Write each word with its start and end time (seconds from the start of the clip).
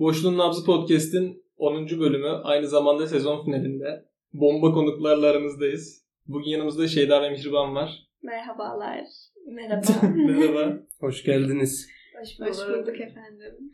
Boşluğun 0.00 0.38
Nabzı 0.38 0.64
Podcast'in 0.64 1.44
10. 1.56 2.00
bölümü 2.00 2.28
aynı 2.28 2.66
zamanda 2.68 3.06
sezon 3.06 3.44
finalinde. 3.44 4.04
Bomba 4.32 4.72
konuklarla 4.72 5.26
aranızdayız. 5.26 6.04
Bugün 6.26 6.50
yanımızda 6.50 6.88
Şeyda 6.88 7.22
ve 7.22 7.30
Mihriban 7.30 7.74
var. 7.74 8.06
Merhabalar. 8.22 9.04
Merhaba. 9.46 10.06
Merhaba. 10.16 10.82
Hoş 11.00 11.24
geldiniz. 11.24 11.88
Hoş 12.20 12.48
Hoş 12.48 12.58
bulduk. 12.58 12.78
bulduk 12.86 13.00
efendim. 13.00 13.72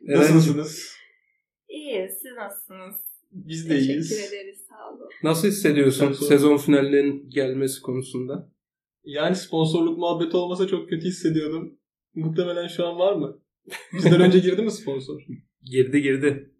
Nasılsınız? 0.00 0.96
İyi, 1.68 2.08
siz 2.08 2.32
nasılsınız? 2.36 2.96
Biz 3.32 3.64
de 3.64 3.74
Teşekkür 3.74 3.92
iyiyiz. 3.92 4.12
ederiz. 4.32 4.66
Sağ 4.68 4.90
olun. 4.90 5.08
Nasıl 5.22 5.48
hissediyorsun 5.48 6.06
Sen 6.06 6.12
sor. 6.12 6.26
sezon 6.26 6.56
finalinin 6.56 7.30
gelmesi 7.30 7.82
konusunda? 7.82 8.50
Yani 9.04 9.36
sponsorluk 9.36 9.98
muhabbeti 9.98 10.36
olmasa 10.36 10.66
çok 10.66 10.88
kötü 10.88 11.06
hissediyordum. 11.06 11.78
Muhtemelen 12.14 12.66
şu 12.68 12.86
an 12.86 12.98
var 12.98 13.12
mı? 13.12 13.38
Bizden 13.92 14.20
önce 14.20 14.38
girdi 14.38 14.62
mi 14.62 14.70
sponsor? 14.70 15.20
Girdi 15.64 16.02
girdi. 16.02 16.50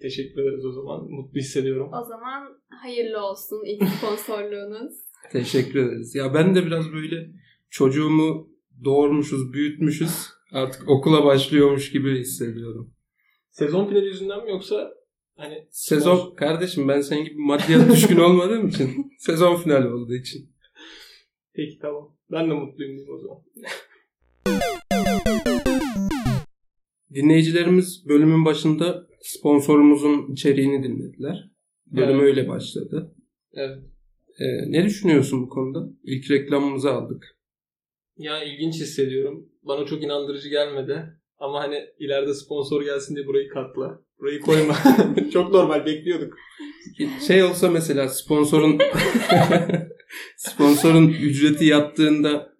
Teşekkür 0.00 0.42
ederiz 0.42 0.64
o 0.64 0.72
zaman. 0.72 1.10
Mutlu 1.10 1.40
hissediyorum. 1.40 1.90
O 1.92 2.04
zaman 2.04 2.60
hayırlı 2.68 3.20
olsun 3.20 3.62
ilk 3.66 3.88
sponsorluğunuz. 3.98 4.92
Teşekkür 5.32 5.86
ederiz. 5.86 6.14
Ya 6.14 6.34
ben 6.34 6.54
de 6.54 6.66
biraz 6.66 6.92
böyle 6.92 7.30
çocuğumu 7.70 8.50
doğurmuşuz, 8.84 9.52
büyütmüşüz. 9.52 10.28
Artık 10.52 10.88
okula 10.88 11.24
başlıyormuş 11.24 11.92
gibi 11.92 12.20
hissediyorum. 12.20 12.94
Sezon 13.50 13.88
finali 13.88 14.06
yüzünden 14.06 14.44
mi 14.44 14.50
yoksa 14.50 14.94
hani 15.36 15.68
Sezon 15.70 16.34
kardeşim 16.34 16.88
ben 16.88 17.00
senin 17.00 17.24
gibi 17.24 17.38
maddiyat 17.38 17.90
düşkün 17.90 18.16
olmadığım 18.16 18.68
için 18.68 19.12
sezon 19.18 19.56
finali 19.56 19.88
olduğu 19.88 20.14
için. 20.14 20.50
Peki 21.54 21.78
tamam. 21.78 22.16
Ben 22.30 22.50
de 22.50 22.54
mutluyum 22.54 23.08
o 23.08 23.18
zaman. 23.18 23.42
Dinleyicilerimiz 27.14 28.08
bölümün 28.08 28.44
başında 28.44 29.06
sponsorumuzun 29.20 30.32
içeriğini 30.32 30.82
dinlediler. 30.82 31.50
Bölüm 31.86 32.10
Evet. 32.16 32.22
öyle 32.22 32.48
başladı. 32.48 33.14
Evet. 33.54 33.78
Ee, 34.40 34.72
ne 34.72 34.84
düşünüyorsun 34.84 35.42
bu 35.42 35.48
konuda? 35.48 35.88
İlk 36.04 36.30
reklamımızı 36.30 36.90
aldık. 36.90 37.38
Ya 38.16 38.44
ilginç 38.44 38.74
hissediyorum. 38.74 39.48
Bana 39.62 39.86
çok 39.86 40.02
inandırıcı 40.02 40.48
gelmedi. 40.48 41.04
Ama 41.38 41.60
hani 41.60 41.84
ileride 41.98 42.34
sponsor 42.34 42.82
gelsin 42.82 43.16
diye 43.16 43.26
burayı 43.26 43.48
katla. 43.48 44.00
Burayı 44.20 44.40
koyma. 44.40 44.74
çok 45.32 45.52
normal 45.52 45.86
bekliyorduk. 45.86 46.34
Şey 47.26 47.42
olsa 47.42 47.70
mesela 47.70 48.08
sponsorun 48.08 48.78
sponsorun 50.36 51.08
ücreti 51.08 51.64
yattığında 51.64 52.52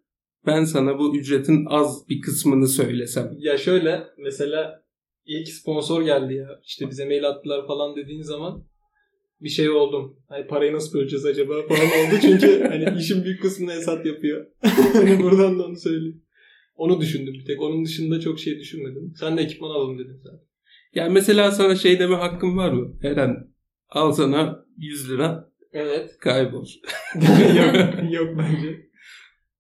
ben 0.49 0.65
sana 0.65 0.99
bu 0.99 1.17
ücretin 1.17 1.65
az 1.69 2.09
bir 2.09 2.21
kısmını 2.21 2.69
söylesem. 2.69 3.35
Ya 3.39 3.59
şöyle 3.59 4.07
mesela 4.19 4.83
ilk 5.27 5.49
sponsor 5.49 6.03
geldi 6.03 6.35
ya. 6.35 6.49
İşte 6.65 6.91
bize 6.91 7.05
mail 7.07 7.29
attılar 7.29 7.67
falan 7.67 7.97
dediğin 7.97 8.23
zaman 8.23 8.65
bir 9.41 9.49
şey 9.49 9.71
oldum. 9.71 10.17
Hani 10.29 10.47
parayı 10.47 10.73
nasıl 10.73 10.99
böleceğiz 10.99 11.27
acaba 11.27 11.55
falan 11.69 11.87
oldu. 11.87 12.19
Çünkü 12.21 12.63
hani 12.69 12.99
işin 12.99 13.25
büyük 13.25 13.43
kısmını 13.43 13.73
Esat 13.73 14.07
yapıyor. 14.07 14.47
hani 14.93 15.23
buradan 15.23 15.59
da 15.59 15.67
onu 15.67 15.77
söyleyeyim. 15.77 16.23
Onu 16.77 17.01
düşündüm 17.01 17.35
bir 17.35 17.45
tek. 17.45 17.63
Onun 17.63 17.85
dışında 17.85 18.21
çok 18.21 18.39
şey 18.41 18.59
düşünmedim. 18.59 19.13
Sen 19.21 19.37
de 19.37 19.43
ekipman 19.43 19.71
alalım 19.71 19.99
dedin 19.99 20.21
sen. 20.23 20.41
Yani 20.95 21.13
mesela 21.13 21.51
sana 21.51 21.77
şey 21.77 21.99
deme 21.99 22.15
hakkım 22.17 22.57
var 22.57 22.73
mı? 22.73 22.99
Eren 23.03 23.49
al 23.89 24.13
sana 24.13 24.65
100 24.79 25.11
lira 25.11 25.49
Evet. 25.73 26.17
kaybol. 26.21 26.67
yok, 27.57 27.75
yok 28.13 28.39
bence. 28.39 28.88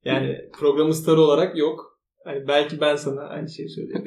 Yani 0.04 0.36
programın 0.58 0.90
starı 0.90 1.20
olarak 1.20 1.58
yok. 1.58 1.98
Hani 2.24 2.48
belki 2.48 2.80
ben 2.80 2.96
sana 2.96 3.20
aynı 3.20 3.48
şeyi 3.48 3.68
söyleyeyim. 3.68 4.04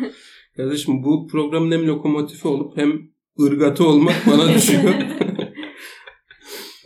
Kardeşim 0.56 1.02
bu 1.02 1.26
programın 1.26 1.72
hem 1.72 1.86
lokomotifi 1.86 2.48
olup 2.48 2.76
hem 2.76 2.92
ırgatı 3.40 3.84
olmak 3.86 4.14
bana 4.26 4.48
düşüyor. 4.54 4.94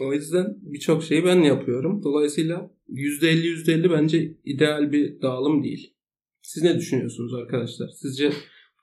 o 0.00 0.12
yüzden 0.12 0.46
birçok 0.60 1.02
şeyi 1.04 1.24
ben 1.24 1.40
yapıyorum. 1.42 2.02
Dolayısıyla 2.02 2.70
%50 2.88 3.64
%50 3.64 3.90
bence 3.90 4.36
ideal 4.44 4.92
bir 4.92 5.22
dağılım 5.22 5.64
değil. 5.64 5.94
Siz 6.42 6.62
ne 6.62 6.76
düşünüyorsunuz 6.78 7.34
arkadaşlar? 7.34 7.88
Sizce 7.88 8.32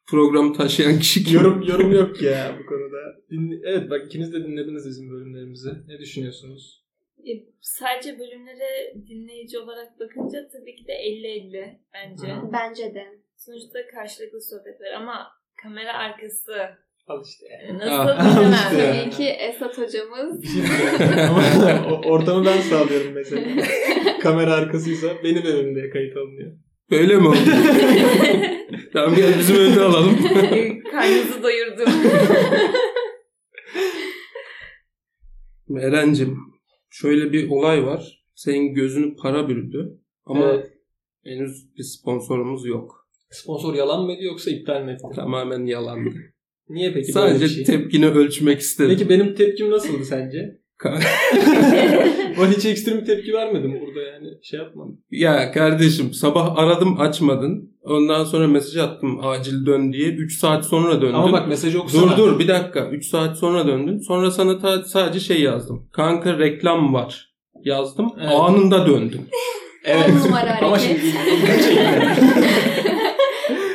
programı 0.08 0.54
taşıyan 0.54 1.00
kişi 1.00 1.24
kim? 1.24 1.34
yorum 1.36 1.62
yorum 1.62 1.92
yok 1.92 2.22
ya 2.22 2.58
bu 2.62 2.66
konuda. 2.66 2.98
Dinle- 3.32 3.62
evet 3.66 3.90
bak 3.90 4.06
ikiniz 4.06 4.34
de 4.34 4.44
dinlediniz 4.44 4.86
bizim 4.88 5.10
bölümlerimizi. 5.12 5.70
Ne 5.88 6.00
düşünüyorsunuz? 6.00 6.87
E, 7.28 7.32
Sadece 7.62 8.20
bölümlere 8.20 8.94
dinleyici 9.08 9.60
olarak 9.60 10.00
bakınca 10.00 10.50
tabii 10.54 10.76
ki 10.76 10.88
de 10.88 10.92
50-50 10.94 11.78
bence. 11.94 12.28
Hı. 12.34 12.52
Bence 12.54 12.94
de. 12.96 13.06
Sonuçta 13.38 13.80
karşılıklı 13.94 14.42
sohbetler 14.42 14.94
ama 14.94 15.28
kamera 15.64 15.94
arkası 15.94 16.54
Al 17.08 17.24
işte. 17.26 17.46
e, 17.48 17.74
nasıl 17.78 18.38
bilemem. 18.40 18.54
işte. 18.54 19.02
Tabii 19.04 19.10
ki 19.10 19.24
Esat 19.30 19.78
hocamız. 19.78 20.54
Şey. 20.54 20.62
Ama 21.28 22.02
ortamı 22.06 22.46
ben 22.46 22.62
sağlıyorum 22.62 23.12
mesela. 23.14 23.44
Kamera 24.22 24.54
arkasıysa 24.54 25.08
benim 25.24 25.46
evimde 25.48 25.90
kayıt 25.90 26.18
alınıyor. 26.18 26.52
Böyle 26.92 27.16
mi 27.16 27.28
oldu? 27.28 27.38
tamam 28.94 29.16
gel 29.16 29.40
bizim 29.40 29.56
önde 29.56 29.82
alalım. 29.82 30.18
Karnınızı 30.92 31.44
doyurdum. 31.44 31.90
Eren'cim 35.82 36.38
şöyle 37.02 37.34
bir 37.34 37.50
olay 37.50 37.86
var. 37.86 38.24
Senin 38.36 38.74
gözünü 38.74 39.16
para 39.16 39.50
bürüdü. 39.50 40.00
Ama 40.26 40.46
Evet. 40.46 40.72
henüz 41.26 41.76
bir 41.78 41.84
sponsorumuz 41.84 42.66
yok. 42.66 43.08
Sponsor 43.30 43.74
yalan 43.76 44.06
mı 44.06 44.14
ediyor 44.14 44.32
yoksa 44.32 44.52
iptal 44.52 44.82
mi 44.82 44.92
etti? 44.92 45.04
Tamamen 45.16 45.66
yalandı. 45.66 46.10
Niye 46.70 46.94
peki 46.94 47.16
böyle 47.16 47.30
Sadece 47.30 47.48
şey? 47.48 47.64
tepkini 47.64 48.08
ölçmek 48.08 48.60
istedim. 48.60 48.96
Peki 48.98 49.10
benim 49.10 49.36
tepkim 49.36 49.70
nasıldı 49.72 50.06
sence? 50.06 50.60
Ben 52.42 52.52
hiç 52.52 52.66
ekstrem 52.66 53.06
tepki 53.06 53.34
vermedim 53.34 53.82
burada 53.82 54.02
yani. 54.02 54.28
Şey 54.42 54.60
yapmam. 54.60 54.98
ya 55.12 55.52
kardeşim 55.52 56.14
sabah 56.14 56.58
aradım 56.58 57.00
açmadın. 57.00 57.77
Ondan 57.90 58.24
sonra 58.24 58.48
mesaj 58.48 58.78
attım 58.78 59.20
acil 59.28 59.66
dön 59.66 59.94
diye. 59.94 60.08
3 60.10 60.40
saat 60.40 60.66
sonra 60.66 61.02
döndün. 61.02 61.14
Ama 61.14 61.32
bak 61.32 61.48
mesajı 61.48 61.82
okusana. 61.82 62.18
dur 62.18 62.18
dur 62.18 62.40
bir 62.40 62.48
dakika. 62.48 62.90
3 62.90 63.06
saat 63.06 63.38
sonra 63.38 63.68
döndün. 63.68 64.00
Sonra 64.00 64.32
sana 64.32 64.60
ta- 64.60 64.84
sadece 64.84 65.20
şey 65.20 65.42
yazdım. 65.42 65.90
Kanka 65.94 66.40
reklam 66.40 66.94
var 66.94 67.34
yazdım. 67.64 68.10
Evet. 68.22 68.32
Anında 68.36 68.88
döndün. 68.88 69.22
Evet. 69.90 70.10
On 70.10 70.28
numara 70.28 70.58
Ama 70.62 70.78
hareket. 70.78 71.02
şimdi 71.02 71.08
ilgimi 71.08 71.62
çekti. 71.64 71.80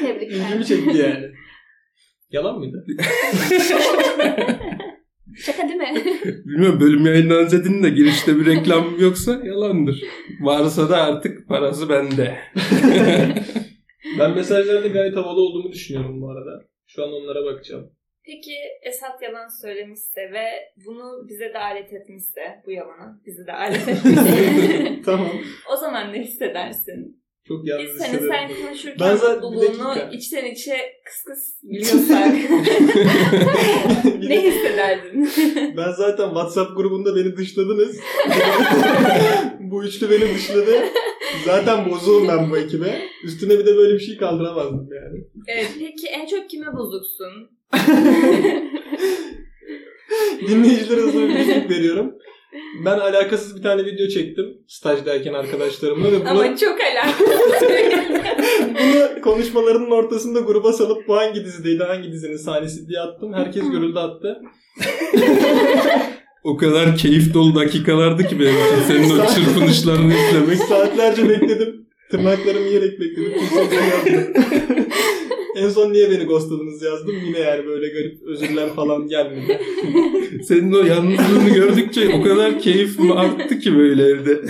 Tebrikler. 0.00 0.46
ilgimi 0.48 0.66
çekti 0.66 0.98
yani. 0.98 1.26
Yalan 2.30 2.58
mıydı? 2.58 2.86
Şaka 5.44 5.68
değil 5.68 5.76
mi? 5.80 5.94
Bilmiyorum 6.44 6.80
bölüm 6.80 7.06
yayınlanınca 7.06 7.64
dinle. 7.64 7.88
Girişte 7.90 8.36
bir 8.38 8.46
reklam 8.46 8.84
yoksa 9.00 9.40
yalandır. 9.44 10.02
Varsa 10.40 10.90
da 10.90 11.02
artık 11.02 11.48
parası 11.48 11.88
bende. 11.88 12.38
Ben 14.18 14.34
mesajlarda 14.34 14.88
gayet 14.88 15.16
havalı 15.16 15.40
olduğumu 15.40 15.72
düşünüyorum 15.72 16.22
bu 16.22 16.30
arada. 16.30 16.64
Şu 16.86 17.02
an 17.04 17.12
onlara 17.12 17.44
bakacağım. 17.44 17.90
Peki 18.24 18.54
Esat 18.82 19.22
yalan 19.22 19.48
söylemişse 19.62 20.20
ve 20.20 20.46
bunu 20.86 21.28
bize 21.28 21.54
de 21.54 21.58
alet 21.58 21.92
etmişse 21.92 22.62
bu 22.66 22.70
yalanı 22.70 23.20
bizi 23.26 23.46
de 23.46 23.52
alet 23.52 23.88
etmişse 23.88 25.00
tamam. 25.04 25.30
o 25.72 25.76
zaman 25.76 26.12
ne 26.12 26.20
hissedersin? 26.20 27.22
Çok 27.48 27.62
Biz 27.64 27.68
yalnız 27.70 27.90
seni 27.98 28.08
hissederim. 28.08 28.30
sen 28.30 28.66
konuşurken 28.66 29.08
Ben 29.08 29.16
zaten- 29.16 29.34
mutluluğunu 29.40 29.94
içten 30.12 30.44
içe 30.44 30.76
kıs 31.04 31.22
kıs 31.24 31.62
biliyorsak 31.62 32.34
Bir 34.20 34.28
ne 34.30 34.42
de- 34.42 34.42
hissederdin? 34.50 35.30
ben 35.76 35.90
zaten 35.90 36.26
WhatsApp 36.28 36.76
grubunda 36.76 37.16
beni 37.16 37.36
dışladınız. 37.36 38.00
bu 39.60 39.84
üçlü 39.84 40.10
beni 40.10 40.34
dışladı. 40.34 40.74
Zaten 41.44 41.90
bozuğum 41.90 42.28
ben 42.28 42.50
bu 42.50 42.58
ekibe. 42.58 43.02
Üstüne 43.24 43.58
bir 43.58 43.66
de 43.66 43.76
böyle 43.76 43.94
bir 43.94 44.00
şey 44.00 44.16
kaldıramazdım 44.16 44.88
yani. 44.94 45.24
evet, 45.48 45.70
peki 45.78 46.06
en 46.06 46.26
çok 46.26 46.50
kime 46.50 46.66
bozuksun? 46.72 47.32
Dinleyicilere 50.48 51.00
hızlı 51.00 51.20
bir 51.28 51.28
bilgi 51.28 51.68
veriyorum. 51.68 52.14
Ben 52.84 52.98
alakasız 52.98 53.56
bir 53.56 53.62
tane 53.62 53.84
video 53.84 54.08
çektim 54.08 54.46
stajdayken 54.68 55.32
arkadaşlarımla 55.32 56.12
ve 56.12 56.20
bunu, 56.20 56.28
Ama 56.28 56.56
çok 56.56 56.78
alakalı. 56.80 57.30
bunu 58.68 59.20
konuşmalarının 59.22 59.90
ortasında 59.90 60.40
gruba 60.40 60.72
salıp 60.72 61.08
bu 61.08 61.16
hangi 61.16 61.44
dizideydi, 61.44 61.82
hangi 61.84 62.12
dizinin 62.12 62.36
sahnesi 62.36 62.88
diye 62.88 63.00
attım. 63.00 63.34
Herkes 63.34 63.70
görüldü 63.70 63.98
attı. 63.98 64.42
O 66.44 66.56
kadar 66.56 66.96
keyif 66.96 67.34
dolu 67.34 67.54
dakikalardı 67.54 68.22
ki 68.22 68.40
benim 68.40 68.54
için 68.54 68.82
senin 68.86 69.18
o 69.18 69.26
çırpınışlarını 69.26 70.14
izlemek. 70.14 70.58
Saatlerce 70.58 71.28
bekledim. 71.28 71.86
Tırnaklarımı 72.10 72.66
yiyerek 72.66 73.00
bekledim. 73.00 73.32
Şey 74.04 74.20
en 75.56 75.68
son 75.68 75.92
niye 75.92 76.10
beni 76.10 76.24
ghostladınız 76.24 76.82
yazdım. 76.82 77.14
Yine 77.26 77.38
yani 77.38 77.66
böyle 77.66 77.88
garip 77.88 78.22
özürler 78.22 78.68
falan 78.68 79.08
gelmedi. 79.08 79.60
Senin 80.42 80.72
o 80.72 80.84
yalnızlığını 80.84 81.54
gördükçe 81.54 82.08
o 82.14 82.22
kadar 82.22 82.60
keyfim 82.60 83.12
arttı 83.12 83.58
ki 83.58 83.76
böyle 83.76 84.02
evde. 84.02 84.42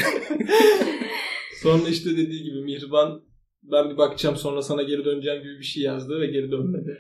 Sonra 1.63 1.89
işte 1.89 2.11
dediği 2.11 2.43
gibi 2.43 2.63
Mihriban 2.63 3.23
ben 3.63 3.91
bir 3.91 3.97
bakacağım 3.97 4.37
sonra 4.37 4.63
sana 4.63 4.83
geri 4.83 5.05
döneceğim 5.05 5.43
gibi 5.43 5.59
bir 5.59 5.65
şey 5.65 5.83
yazdı 5.83 6.21
ve 6.21 6.27
geri 6.27 6.51
dönmedi. 6.51 6.99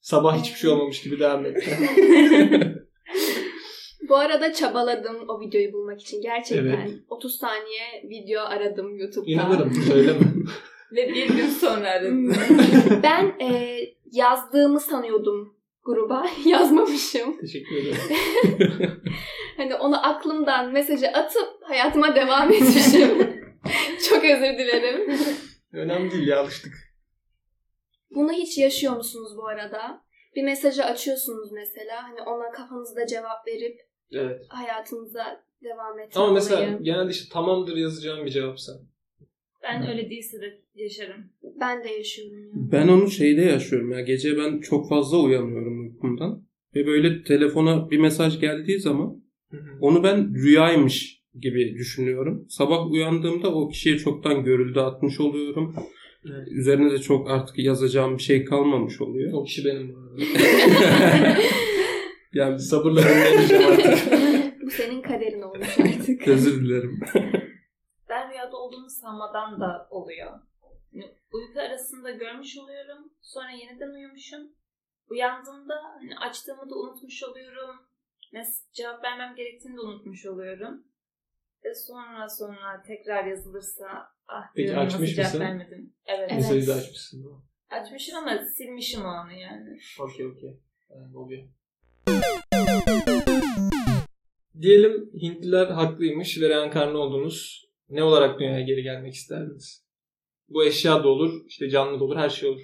Sabah 0.00 0.38
hiçbir 0.38 0.58
şey 0.58 0.70
olmamış 0.70 1.02
gibi 1.02 1.20
devam 1.20 1.46
etti. 1.46 1.78
Bu 4.14 4.18
arada 4.18 4.52
çabaladım 4.52 5.28
o 5.28 5.40
videoyu 5.40 5.72
bulmak 5.72 6.00
için. 6.00 6.22
Gerçekten 6.22 6.64
Evet. 6.66 6.90
30 7.08 7.36
saniye 7.36 8.02
video 8.04 8.42
aradım 8.42 8.96
YouTube'da. 8.96 9.30
İnanırım 9.30 9.74
söyleme. 9.88 10.20
Ve 10.92 11.08
bir 11.08 11.28
gün 11.28 11.48
sonra 11.48 11.90
aradım. 11.90 12.32
Ben 13.02 13.34
e, 13.40 13.78
yazdığımı 14.12 14.80
sanıyordum 14.80 15.56
gruba. 15.84 16.26
Yazmamışım. 16.46 17.40
Teşekkür 17.40 17.76
ederim. 17.76 17.96
Hani 19.56 19.74
onu 19.74 20.06
aklımdan 20.06 20.72
mesajı 20.72 21.08
atıp 21.08 21.48
hayatıma 21.62 22.14
devam 22.14 22.52
etmişim. 22.52 23.42
Çok 24.08 24.24
özür 24.24 24.58
dilerim. 24.58 25.18
Önemli 25.72 26.10
değil 26.10 26.28
ya 26.28 26.40
alıştık. 26.40 26.74
Bunu 28.10 28.32
hiç 28.32 28.58
yaşıyor 28.58 28.96
musunuz 28.96 29.32
bu 29.36 29.46
arada? 29.46 30.04
Bir 30.36 30.42
mesajı 30.42 30.84
açıyorsunuz 30.84 31.52
mesela. 31.52 32.02
Hani 32.02 32.22
ona 32.22 32.50
kafanızda 32.50 33.06
cevap 33.06 33.46
verip 33.46 33.93
Evet. 34.12 34.40
hayatınıza 34.48 35.44
devam 35.64 35.98
etme 35.98 36.22
Ama 36.22 36.32
mesela 36.32 36.78
genelde 36.82 37.10
işte 37.10 37.32
tamamdır 37.32 37.76
yazacağım 37.76 38.26
bir 38.26 38.30
cevapsa. 38.30 38.72
Ben 39.62 39.88
öyle 39.88 40.10
değilse 40.10 40.40
de 40.40 40.60
yaşarım. 40.74 41.24
Ben 41.60 41.84
de 41.84 41.88
yaşıyorum 41.88 42.44
ya. 42.44 42.50
Ben 42.54 42.88
onu 42.88 43.10
şeyde 43.10 43.40
yaşıyorum 43.40 43.92
ya. 43.92 44.00
Gece 44.00 44.36
ben 44.36 44.60
çok 44.60 44.88
fazla 44.88 45.18
uyanıyorum 45.18 45.80
uykumdan. 45.80 46.46
Ve 46.74 46.86
böyle 46.86 47.22
telefona 47.22 47.90
bir 47.90 47.98
mesaj 47.98 48.40
geldiği 48.40 48.80
zaman 48.80 49.22
onu 49.80 50.02
ben 50.02 50.34
rüyaymış 50.34 51.22
gibi 51.40 51.74
düşünüyorum. 51.74 52.46
Sabah 52.48 52.90
uyandığımda 52.90 53.54
o 53.54 53.68
kişiye 53.68 53.98
çoktan 53.98 54.44
görüldü 54.44 54.80
atmış 54.80 55.20
oluyorum. 55.20 55.74
Evet. 56.26 56.48
Üzerine 56.50 56.92
de 56.92 56.98
çok 56.98 57.30
artık 57.30 57.58
yazacağım 57.58 58.18
bir 58.18 58.22
şey 58.22 58.44
kalmamış 58.44 59.00
oluyor. 59.00 59.32
O 59.32 59.44
kişi 59.44 59.64
benim 59.64 59.94
bu 59.94 59.98
arada. 59.98 61.38
Yani 62.34 62.58
Sabırla 62.58 63.00
önleyeceğim 63.00 63.72
artık. 63.72 64.62
Bu 64.62 64.70
senin 64.70 65.02
kaderin 65.02 65.42
olmuş 65.42 65.78
artık. 65.78 66.28
özür 66.28 66.64
dilerim. 66.64 67.00
Ben 68.08 68.30
rüyada 68.30 68.56
olduğumu 68.56 68.90
sanmadan 68.90 69.60
da 69.60 69.86
oluyor. 69.90 70.40
Yani 70.92 71.14
uyku 71.32 71.60
arasında 71.60 72.10
görmüş 72.10 72.58
oluyorum. 72.58 73.12
Sonra 73.20 73.50
yeniden 73.50 73.90
uyumuşum. 73.90 74.40
Uyandığımda 75.10 75.74
hani 76.00 76.18
açtığımı 76.18 76.70
da 76.70 76.74
unutmuş 76.74 77.22
oluyorum. 77.22 77.76
Mes- 78.32 78.72
cevap 78.72 79.04
vermem 79.04 79.34
gerektiğini 79.36 79.76
de 79.76 79.80
unutmuş 79.80 80.26
oluyorum. 80.26 80.84
Ve 81.64 81.74
sonra 81.74 82.28
sonra 82.28 82.82
tekrar 82.86 83.24
yazılırsa 83.24 83.86
ah 84.28 84.42
Peki 84.54 84.68
diyorum, 84.68 84.84
nasıl 84.84 84.96
açmış 84.96 85.14
cevap 85.16 85.26
mısın? 85.26 85.40
vermedim. 85.40 85.94
Evet. 86.06 86.20
Evet. 86.20 86.32
Mesajı 86.32 86.68
da 86.68 86.74
açmışsın. 86.74 87.44
Açmışım 87.70 88.16
ama 88.16 88.44
silmişim 88.44 89.04
o 89.04 89.08
anı 89.08 89.34
yani. 89.34 89.78
Okey 90.00 90.26
okey. 90.26 90.60
Yani 90.90 91.16
oluyor. 91.16 91.48
Diyelim 94.60 95.10
Hintliler 95.22 95.66
haklıymış 95.66 96.40
ve 96.40 96.48
reenkarne 96.48 96.96
oldunuz. 96.96 97.64
Ne 97.90 98.02
olarak 98.02 98.40
dünyaya 98.40 98.60
geri 98.60 98.82
gelmek 98.82 99.14
isterdiniz? 99.14 99.84
Bu 100.48 100.64
eşya 100.64 101.04
da 101.04 101.08
olur, 101.08 101.32
işte 101.46 101.70
canlı 101.70 102.00
da 102.00 102.04
olur, 102.04 102.16
her 102.16 102.28
şey 102.28 102.48
olur. 102.48 102.60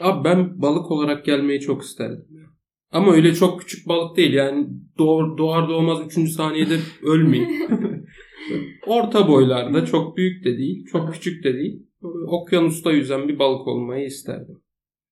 Abi 0.00 0.24
ben 0.24 0.62
balık 0.62 0.90
olarak 0.90 1.24
gelmeyi 1.24 1.60
çok 1.60 1.82
isterdim. 1.82 2.26
Ama 2.90 3.12
öyle 3.12 3.34
çok 3.34 3.60
küçük 3.60 3.88
balık 3.88 4.16
değil 4.16 4.32
yani 4.32 4.66
doğar, 4.98 5.38
doğar 5.38 5.68
doğmaz 5.68 6.16
3. 6.18 6.30
saniyede 6.30 6.78
ölmeyeyim. 7.02 7.50
Orta 8.86 9.28
boylarda 9.28 9.86
çok 9.86 10.16
büyük 10.16 10.44
de 10.44 10.58
değil, 10.58 10.86
çok 10.92 11.12
küçük 11.12 11.44
de 11.44 11.54
değil. 11.54 11.86
Okyanusta 12.26 12.92
yüzen 12.92 13.28
bir 13.28 13.38
balık 13.38 13.68
olmayı 13.68 14.06
isterdim. 14.06 14.62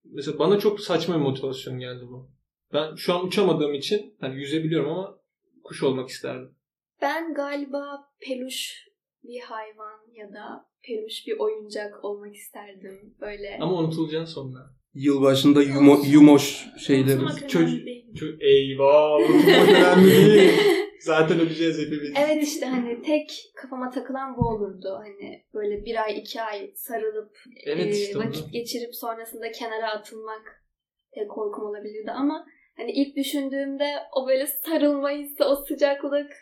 Mesela 0.05 0.39
bana 0.39 0.59
çok 0.59 0.81
saçma 0.81 1.15
bir 1.15 1.21
motivasyon 1.21 1.79
geldi 1.79 2.03
bu. 2.11 2.31
Ben 2.73 2.95
şu 2.95 3.15
an 3.15 3.27
uçamadığım 3.27 3.75
için 3.75 4.15
hani 4.21 4.41
yüzebiliyorum 4.41 4.91
ama 4.91 5.19
kuş 5.65 5.83
olmak 5.83 6.09
isterdim. 6.09 6.57
Ben 7.03 7.35
galiba 7.35 8.09
peluş 8.21 8.87
bir 9.23 9.41
hayvan 9.41 10.01
ya 10.15 10.33
da 10.33 10.67
peluş 10.83 11.27
bir 11.27 11.39
oyuncak 11.39 12.05
olmak 12.05 12.35
isterdim. 12.35 13.15
Böyle 13.21 13.59
Ama 13.61 13.79
unutulacaksın 13.79 14.35
sonra. 14.35 14.59
Yılbaşında 14.95 15.63
yumo, 15.63 15.99
yumoş 16.07 16.67
şeyleri. 16.87 17.21
Çocuk-. 17.49 17.93
Çok 18.17 18.43
eyvah 18.43 19.21
unutmak 19.21 19.69
önemli 19.69 20.35
değil. 20.35 20.53
Zaten 21.01 21.41
öleceğiz 21.41 21.79
hepimiz. 21.79 22.13
Evet 22.17 22.43
işte 22.43 22.67
hani 22.67 23.03
tek 23.03 23.31
kafama 23.57 23.91
takılan 23.91 24.37
bu 24.37 24.49
olurdu. 24.49 24.99
Hani 24.99 25.45
böyle 25.55 25.85
bir 25.85 26.03
ay 26.03 26.19
iki 26.19 26.43
ay 26.43 26.73
sarılıp 26.75 27.37
Evet 27.67 27.95
e, 27.95 28.01
işte 28.01 28.19
onu. 28.19 28.27
vakit 28.27 28.53
geçirip 28.53 28.95
sonrasında 28.95 29.53
kenara 29.53 29.91
atılmak 29.91 30.65
tek 31.15 31.31
korkum 31.31 31.65
olabilirdi 31.65 32.11
ama 32.11 32.47
hani 32.77 32.93
ilk 32.93 33.17
düşündüğümde 33.17 33.89
o 34.17 34.29
böyle 34.29 34.47
sarılma 34.47 35.11
hissi, 35.11 35.45
o 35.45 35.57
sıcaklık 35.57 36.33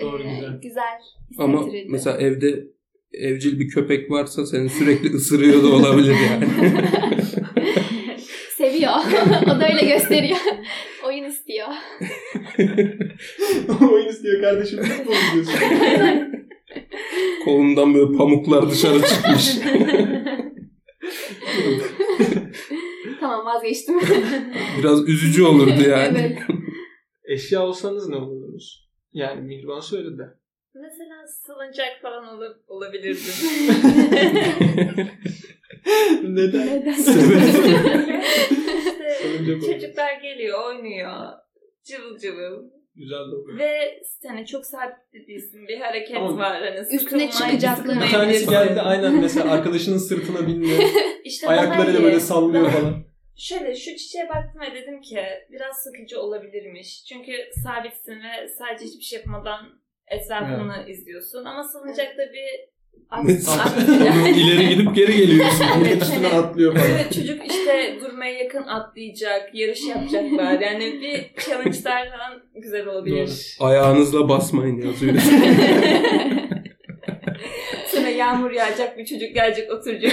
Doğru, 0.00 0.22
e, 0.22 0.34
güzel. 0.34 0.58
güzel 0.62 0.98
Ama 1.38 1.66
mesela 1.88 2.16
evde 2.16 2.64
evcil 3.12 3.60
bir 3.60 3.68
köpek 3.68 4.10
varsa 4.10 4.46
seni 4.46 4.68
sürekli 4.68 5.14
ısırıyor 5.14 5.62
da 5.62 5.66
olabilir 5.66 6.16
yani. 6.30 6.46
Seviyor. 8.56 8.92
o 9.46 9.60
da 9.60 9.68
öyle 9.68 9.86
gösteriyor. 9.86 10.38
Oyun 11.06 11.24
istiyor. 11.24 11.68
Oyun 13.92 14.08
istiyor 14.08 14.42
kardeşim. 14.42 14.80
Kolundan 17.44 17.94
böyle 17.94 18.16
pamuklar 18.18 18.70
dışarı 18.70 19.02
çıkmış. 19.02 19.56
Vazgeçtim. 23.46 24.00
Biraz 24.78 25.08
üzücü 25.08 25.42
olurdu 25.42 25.82
yani. 25.88 26.18
evet. 26.18 26.38
Eşya 27.24 27.62
olsanız 27.66 28.08
ne 28.08 28.16
olurdunuz? 28.16 28.88
Yani 29.12 29.40
Mihriban 29.40 29.80
söyledi. 29.80 30.22
Mesela 30.74 31.26
salıncak 31.46 32.02
falan 32.02 32.24
ol- 32.38 32.56
olabilirdim. 32.68 33.22
Neden? 36.22 36.66
Neden? 36.66 36.92
işte 36.92 37.12
Salıncak 39.22 39.62
olur. 39.62 39.72
çocuklar 39.72 40.12
geliyor, 40.22 40.64
oynuyor. 40.66 41.12
Cıvıl 41.84 42.18
cıvıl. 42.18 42.70
Güzel 42.94 43.18
de. 43.18 43.58
Ve 43.58 44.00
hani 44.28 44.46
çok 44.46 44.66
sabit 44.66 45.28
değilsin. 45.28 45.68
Bir 45.68 45.80
hareket 45.80 46.16
Ama 46.16 46.38
var. 46.38 46.62
Hani 46.62 46.78
üstüne 46.94 47.24
sıkılmay- 47.24 47.38
çıkacaklar. 47.38 48.02
Bir 48.06 48.10
tanesi 48.10 48.46
geldi 48.50 48.80
aynen 48.80 49.20
mesela 49.20 49.50
arkadaşının 49.52 49.98
sırtına 49.98 50.46
bindi. 50.46 50.68
İşte 51.24 51.48
Ayaklarıyla 51.48 52.02
böyle 52.02 52.20
sallıyor 52.20 52.70
falan. 52.70 52.94
Şöyle 53.36 53.74
şu 53.74 53.96
çiçeğe 53.96 54.28
baktım 54.28 54.60
ve 54.60 54.74
dedim 54.74 55.00
ki 55.00 55.20
biraz 55.52 55.76
sıkıcı 55.76 56.20
olabilirmiş. 56.20 57.04
Çünkü 57.04 57.32
sabitsin 57.64 58.12
ve 58.12 58.48
sadece 58.48 58.84
hiçbir 58.84 59.04
şey 59.04 59.18
yapmadan 59.18 59.66
etrafını 60.08 60.88
izliyorsun. 60.88 61.44
Ama 61.44 61.64
salıncakta 61.64 62.22
bir 62.32 62.76
ileri 64.36 64.68
gidip 64.68 64.94
geri 64.94 65.16
geliyorsun. 65.16 65.66
Evet, 65.86 66.02
Üstüne 66.02 66.26
hani- 66.26 66.38
atlıyor 66.38 66.76
falan. 66.76 66.90
Evet 66.90 67.12
çocuk 67.14 67.46
işte 67.46 67.98
durmaya 68.00 68.32
yakın 68.32 68.62
atlayacak, 68.62 69.50
yarış 69.54 69.88
yapacaklar. 69.88 70.60
Yani 70.60 71.00
bir 71.00 71.42
challenge'lar 71.44 72.10
falan 72.10 72.42
güzel 72.54 72.86
olabilir. 72.86 73.56
Ayağınızla 73.60 74.28
basmayın 74.28 74.80
yazıyor. 74.86 75.14
Sonra 77.86 78.08
yağmur 78.08 78.50
yağacak, 78.50 78.98
bir 78.98 79.06
çocuk 79.06 79.34
gelecek 79.34 79.72
oturacak. 79.72 80.12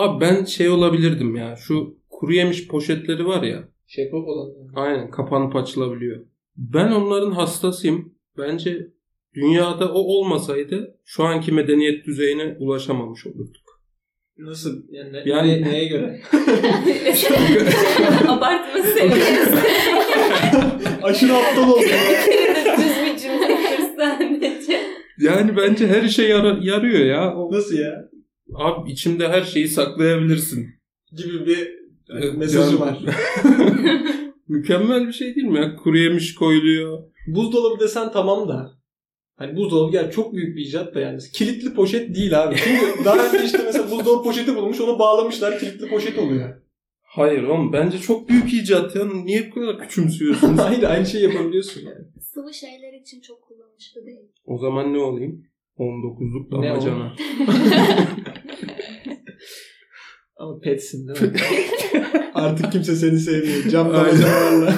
Abi 0.00 0.20
ben 0.20 0.44
şey 0.44 0.68
olabilirdim 0.68 1.36
ya. 1.36 1.56
Şu 1.56 1.96
kuru 2.10 2.32
yemiş 2.32 2.68
poşetleri 2.68 3.26
var 3.26 3.42
ya. 3.42 3.68
Şeffaf 3.86 4.24
olan. 4.24 4.50
Aynen 4.74 5.10
kapanıp 5.10 5.56
açılabiliyor. 5.56 6.20
Ben 6.56 6.92
onların 6.92 7.30
hastasıyım. 7.30 8.14
Bence 8.38 8.86
dünyada 9.34 9.92
o 9.92 9.98
olmasaydı 9.98 10.96
şu 11.04 11.24
anki 11.24 11.52
medeniyet 11.52 12.06
düzeyine 12.06 12.56
ulaşamamış 12.58 13.26
olurduk. 13.26 13.80
Nasıl? 14.38 14.82
Yani, 14.90 15.12
ne- 15.12 15.22
Yani- 15.26 15.62
ne- 15.62 15.68
neye 15.70 15.84
göre? 15.88 16.20
Abartma 18.28 18.82
seviyesi. 18.82 19.56
Aşırı 21.02 21.32
aptal 21.34 21.70
oldum 21.70 21.80
ya. 21.82 21.98
Düz 22.78 23.06
bir 23.06 23.18
cümle 23.18 23.58
sadece. 23.96 24.80
Yani 25.18 25.56
bence 25.56 25.86
her 25.86 26.02
işe 26.02 26.22
yara- 26.22 26.58
yarıyor 26.62 27.04
ya. 27.06 27.34
O, 27.36 27.52
Nasıl 27.52 27.78
ya? 27.78 28.10
Abi 28.54 28.90
içimde 28.92 29.28
her 29.28 29.42
şeyi 29.42 29.68
saklayabilirsin. 29.68 30.66
Gibi 31.16 31.46
bir 31.46 31.80
mesajı 32.36 32.70
yani- 32.70 32.80
var. 32.80 32.98
Mükemmel 34.48 35.06
bir 35.08 35.12
şey 35.12 35.34
değil 35.34 35.46
mi 35.46 35.58
ya? 35.58 35.76
Kuru 35.76 35.98
yemiş 35.98 36.34
koyuluyor. 36.34 37.02
Buzdolabı 37.26 37.80
desen 37.80 38.12
tamam 38.12 38.48
da. 38.48 38.72
Hani 39.36 39.56
buzdolabı 39.56 39.92
gel 39.92 40.10
çok 40.10 40.34
büyük 40.34 40.56
bir 40.56 40.62
icat 40.62 40.94
da 40.94 41.00
yani. 41.00 41.18
Kilitli 41.34 41.74
poşet 41.74 42.14
değil 42.14 42.42
abi. 42.42 42.56
Çünkü 42.56 43.04
daha 43.04 43.26
önce 43.26 43.44
işte 43.44 43.62
mesela 43.66 43.90
buzdolabı 43.90 44.22
poşeti 44.22 44.56
bulmuş 44.56 44.80
onu 44.80 44.98
bağlamışlar 44.98 45.58
kilitli 45.58 45.88
poşet 45.88 46.18
oluyor. 46.18 46.60
Hayır 47.02 47.42
oğlum 47.42 47.72
bence 47.72 47.98
çok 47.98 48.28
büyük 48.28 48.54
icat 48.54 48.96
ya. 48.96 49.04
Niye 49.04 49.50
bu 49.50 49.54
kadar 49.54 49.78
küçümsüyorsunuz? 49.78 50.60
Aynı 50.60 50.86
aynı 50.86 51.06
şeyi 51.06 51.24
yapabiliyorsun 51.24 51.80
yani. 51.80 52.04
Sıvı 52.20 52.54
şeyler 52.54 53.00
için 53.00 53.20
çok 53.20 53.42
kullanışlı 53.42 54.06
değil. 54.06 54.32
o 54.44 54.58
zaman 54.58 54.94
ne 54.94 54.98
olayım? 54.98 55.44
19'luk 55.78 56.60
Ne 56.60 56.68
damacana. 56.68 57.14
Ama 60.40 60.60
petsin 60.60 61.08
değil 61.08 61.32
mi? 61.32 61.38
Artık 62.34 62.72
kimse 62.72 62.94
seni 62.96 63.18
sevmiyor. 63.18 63.68
Cam 63.70 63.86
Aynen. 63.86 63.98
damacalarla. 64.04 64.74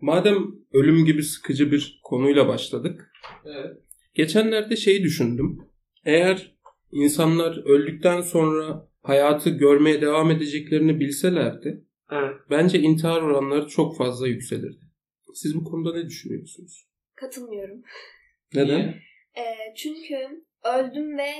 Madem 0.00 0.36
ölüm 0.72 1.04
gibi 1.04 1.22
sıkıcı 1.22 1.72
bir 1.72 2.00
konuyla 2.04 2.48
başladık. 2.48 3.10
evet. 3.44 3.76
Geçenlerde 4.14 4.76
şeyi 4.76 5.02
düşündüm. 5.02 5.58
Eğer 6.04 6.56
insanlar 6.92 7.64
öldükten 7.64 8.20
sonra 8.20 8.88
hayatı 9.02 9.50
görmeye 9.50 10.00
devam 10.00 10.30
edeceklerini 10.30 11.00
bilselerdi 11.00 11.84
Evet. 12.12 12.34
bence 12.50 12.78
intihar 12.80 13.22
oranları 13.22 13.68
çok 13.68 13.96
fazla 13.96 14.28
yükselirdi. 14.28 14.80
Siz 15.34 15.54
bu 15.54 15.64
konuda 15.64 15.94
ne 15.98 16.06
düşünüyorsunuz? 16.06 16.88
Katılmıyorum. 17.14 17.82
Neden? 18.54 18.78
Niye? 18.78 19.02
Ee, 19.38 19.74
çünkü 19.76 20.45
öldüm 20.64 21.18
ve 21.18 21.30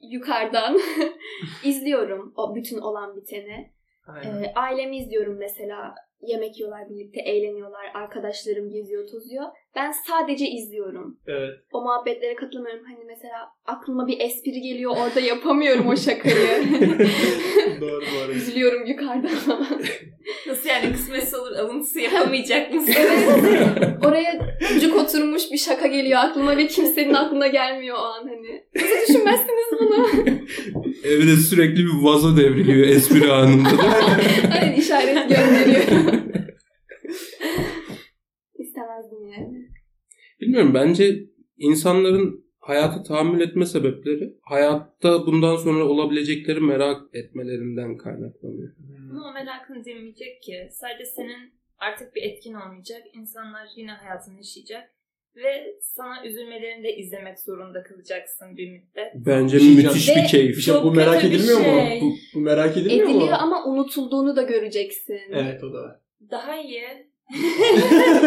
yukarıdan 0.00 0.78
izliyorum 1.64 2.32
o 2.36 2.54
bütün 2.54 2.78
olan 2.78 3.16
biteni. 3.16 3.72
Aynen. 4.06 4.42
Ee, 4.42 4.52
ailemi 4.54 4.96
izliyorum 4.96 5.38
mesela. 5.38 5.94
Yemek 6.20 6.58
yiyorlar 6.58 6.90
birlikte, 6.90 7.20
eğleniyorlar. 7.20 7.90
Arkadaşlarım 7.94 8.70
geziyor, 8.70 9.08
tozuyor. 9.08 9.44
Ben 9.76 9.92
sadece 10.08 10.46
izliyorum. 10.48 11.18
Evet. 11.26 11.50
O 11.72 11.80
muhabbetlere 11.82 12.34
katılamıyorum. 12.34 12.84
Hani 12.84 13.04
mesela 13.06 13.48
aklıma 13.66 14.06
bir 14.06 14.20
espri 14.20 14.60
geliyor 14.60 14.96
orada 14.96 15.20
yapamıyorum 15.20 15.88
o 15.88 15.96
şakayı. 15.96 16.36
Doğru 17.80 18.04
arada. 18.22 18.32
Üzülüyorum 18.32 18.86
yukarıdan 18.86 19.28
falan. 19.28 19.66
Nasıl 20.46 20.68
yani 20.68 20.92
kısmetse 20.92 21.36
olur 21.36 21.52
alıntısı 21.52 22.00
yapamayacak 22.00 22.74
mısın? 22.74 22.94
Oraya 24.06 24.56
cuk 24.80 24.96
oturmuş 24.96 25.42
bir 25.52 25.58
şaka 25.58 25.86
geliyor 25.86 26.18
aklıma 26.18 26.56
ve 26.56 26.66
kimsenin 26.66 27.14
aklına 27.14 27.46
gelmiyor 27.46 27.96
o 27.96 28.00
an 28.00 28.28
hani. 28.28 28.64
Nasıl 28.76 29.08
düşünmezsiniz 29.08 29.66
bunu? 29.80 30.06
Evde 31.04 31.36
sürekli 31.36 31.84
bir 31.84 32.02
vazo 32.02 32.36
devriliyor 32.36 32.88
espri 32.88 33.32
anında. 33.32 33.68
Aynen 34.60 34.72
işaret 34.72 35.28
gönderiyor. 35.28 36.12
İstemezdim 38.58 39.26
yani. 39.28 39.68
Bilmiyorum 40.42 40.74
bence 40.74 41.18
insanların 41.58 42.44
hayata 42.58 43.02
tahammül 43.02 43.40
etme 43.40 43.66
sebepleri 43.66 44.36
hayatta 44.42 45.26
bundan 45.26 45.56
sonra 45.56 45.84
olabilecekleri 45.84 46.60
merak 46.60 47.00
etmelerinden 47.14 47.96
kaynaklanıyor. 47.96 48.72
Ama 49.10 49.28
o 49.30 49.32
merakını 49.32 49.84
dinmeyecek 49.84 50.42
ki. 50.42 50.68
Sadece 50.70 51.04
senin 51.04 51.52
artık 51.78 52.14
bir 52.14 52.22
etkin 52.22 52.54
olmayacak. 52.54 53.02
İnsanlar 53.14 53.68
yine 53.76 53.90
hayatını 53.90 54.36
yaşayacak. 54.36 54.88
Ve 55.36 55.76
sana 55.80 56.26
üzülmelerini 56.26 56.84
de 56.84 56.96
izlemek 56.96 57.40
zorunda 57.40 57.82
kalacaksın 57.82 58.56
bir 58.56 58.70
müddet. 58.70 59.12
Bence 59.14 59.56
Bir 59.56 59.62
şey 59.62 59.74
müthiş 59.74 60.08
bir 60.08 60.26
keyif. 60.26 60.60
Şey, 60.60 60.74
Çok 60.74 60.84
bu 60.84 60.92
merak 60.92 61.24
edilmiyor 61.24 61.58
mu? 61.58 61.64
şey. 61.64 62.00
Bu, 62.00 62.14
bu 62.34 62.40
merak 62.40 62.76
edilmiyor 62.76 63.08
mu? 63.08 63.16
Ediliyor 63.16 63.38
ama 63.40 63.64
unutulduğunu 63.66 64.36
da 64.36 64.42
göreceksin. 64.42 65.20
Evet 65.30 65.64
o 65.64 65.72
da 65.72 65.82
var. 65.82 65.96
Daha 66.30 66.56
iyi. 66.56 67.11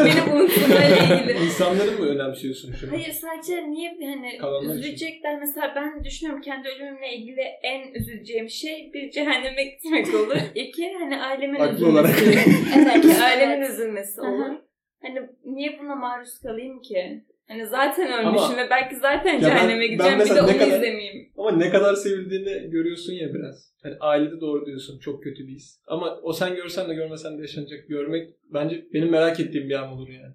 Benim 0.05 0.35
unutulmayla 0.35 0.97
ilgili. 1.19 1.45
İnsanları 1.45 1.91
mı 1.91 2.05
önemsiyorsun 2.07 2.74
şu 2.74 2.88
an? 2.88 2.91
Hayır 2.91 3.12
sadece 3.12 3.69
niye 3.69 3.97
hani 4.05 4.38
Kalanlar 4.38 4.75
için. 4.75 4.79
üzülecekler 4.83 5.39
mesela 5.39 5.74
ben 5.75 6.03
düşünüyorum 6.03 6.41
kendi 6.41 6.67
ölümümle 6.69 7.15
ilgili 7.15 7.41
en 7.63 7.93
üzüleceğim 7.93 8.50
şey 8.50 8.91
bir 8.93 9.12
cehenneme 9.12 9.63
gitmek 9.63 10.07
olur. 10.15 10.35
İki 10.55 10.93
hani 11.00 11.17
ailemin 11.21 11.59
olarak. 11.85 12.09
üzülmesi. 12.21 12.50
Evet. 12.77 13.21
Ailemin 13.21 13.62
üzülmesi 13.65 14.21
olur. 14.21 14.55
Hani 15.01 15.19
niye 15.45 15.79
buna 15.79 15.95
maruz 15.95 16.39
kalayım 16.39 16.81
ki? 16.81 17.24
Hani 17.47 17.65
zaten 17.67 18.11
Ama- 18.11 18.29
ölmüşüm 18.29 18.57
ve 18.57 18.69
belki 18.69 18.95
zaten 18.95 19.35
ben- 19.35 19.39
cehenneme 19.41 19.81
ben 19.81 19.89
gideceğim 19.91 20.19
bir 20.19 20.25
de 20.35 20.41
onu 20.41 20.51
kadar- 20.51 20.67
izlemeyeyim. 20.77 21.29
Ama 21.37 21.51
ne 21.51 21.69
kadar 21.69 21.93
sevildiğini 21.95 22.69
görüyorsun 22.71 23.13
ya 23.13 23.33
biraz. 23.33 23.71
Hani 23.83 23.95
ailede 23.99 24.41
doğru 24.41 24.65
diyorsun. 24.65 24.99
Çok 24.99 25.23
kötü 25.23 25.47
bir 25.47 25.53
his. 25.53 25.79
Ama 25.87 26.19
o 26.23 26.33
sen 26.33 26.55
görsen 26.55 26.89
de 26.89 26.93
görmesen 26.93 27.37
de 27.37 27.41
yaşanacak. 27.41 27.87
Görmek 27.89 28.29
bence 28.53 28.85
benim 28.93 29.09
merak 29.11 29.39
ettiğim 29.39 29.69
bir 29.69 29.75
an 29.83 29.87
olur 29.89 30.09
yani. 30.09 30.33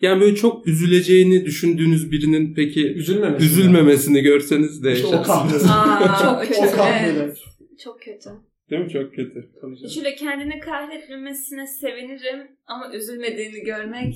Yani 0.00 0.20
böyle 0.20 0.36
çok 0.36 0.66
üzüleceğini 0.66 1.44
düşündüğünüz 1.44 2.12
birinin 2.12 2.54
peki 2.54 2.92
Üzülmemesi. 2.92 3.44
üzülmemesini 3.46 4.20
görseniz 4.22 4.84
de 4.84 4.92
İşte 4.92 5.06
o 5.06 5.12
yaşarsınız. 5.12 5.66
Aa, 5.70 6.18
Çok 6.22 6.42
kötü. 6.48 6.72
O 6.74 6.76
kahreder. 6.76 7.22
evet. 7.24 7.36
Çok 7.84 8.00
kötü. 8.02 8.30
Değil 8.70 8.82
mi? 8.82 8.90
Çok 8.90 9.14
kötü. 9.14 9.48
Tabii. 9.60 9.88
Şöyle 9.90 10.14
kendini 10.14 10.60
kahretmemesine 10.60 11.66
sevinirim 11.66 12.46
ama 12.66 12.92
üzülmediğini 12.94 13.60
görmek 13.64 14.14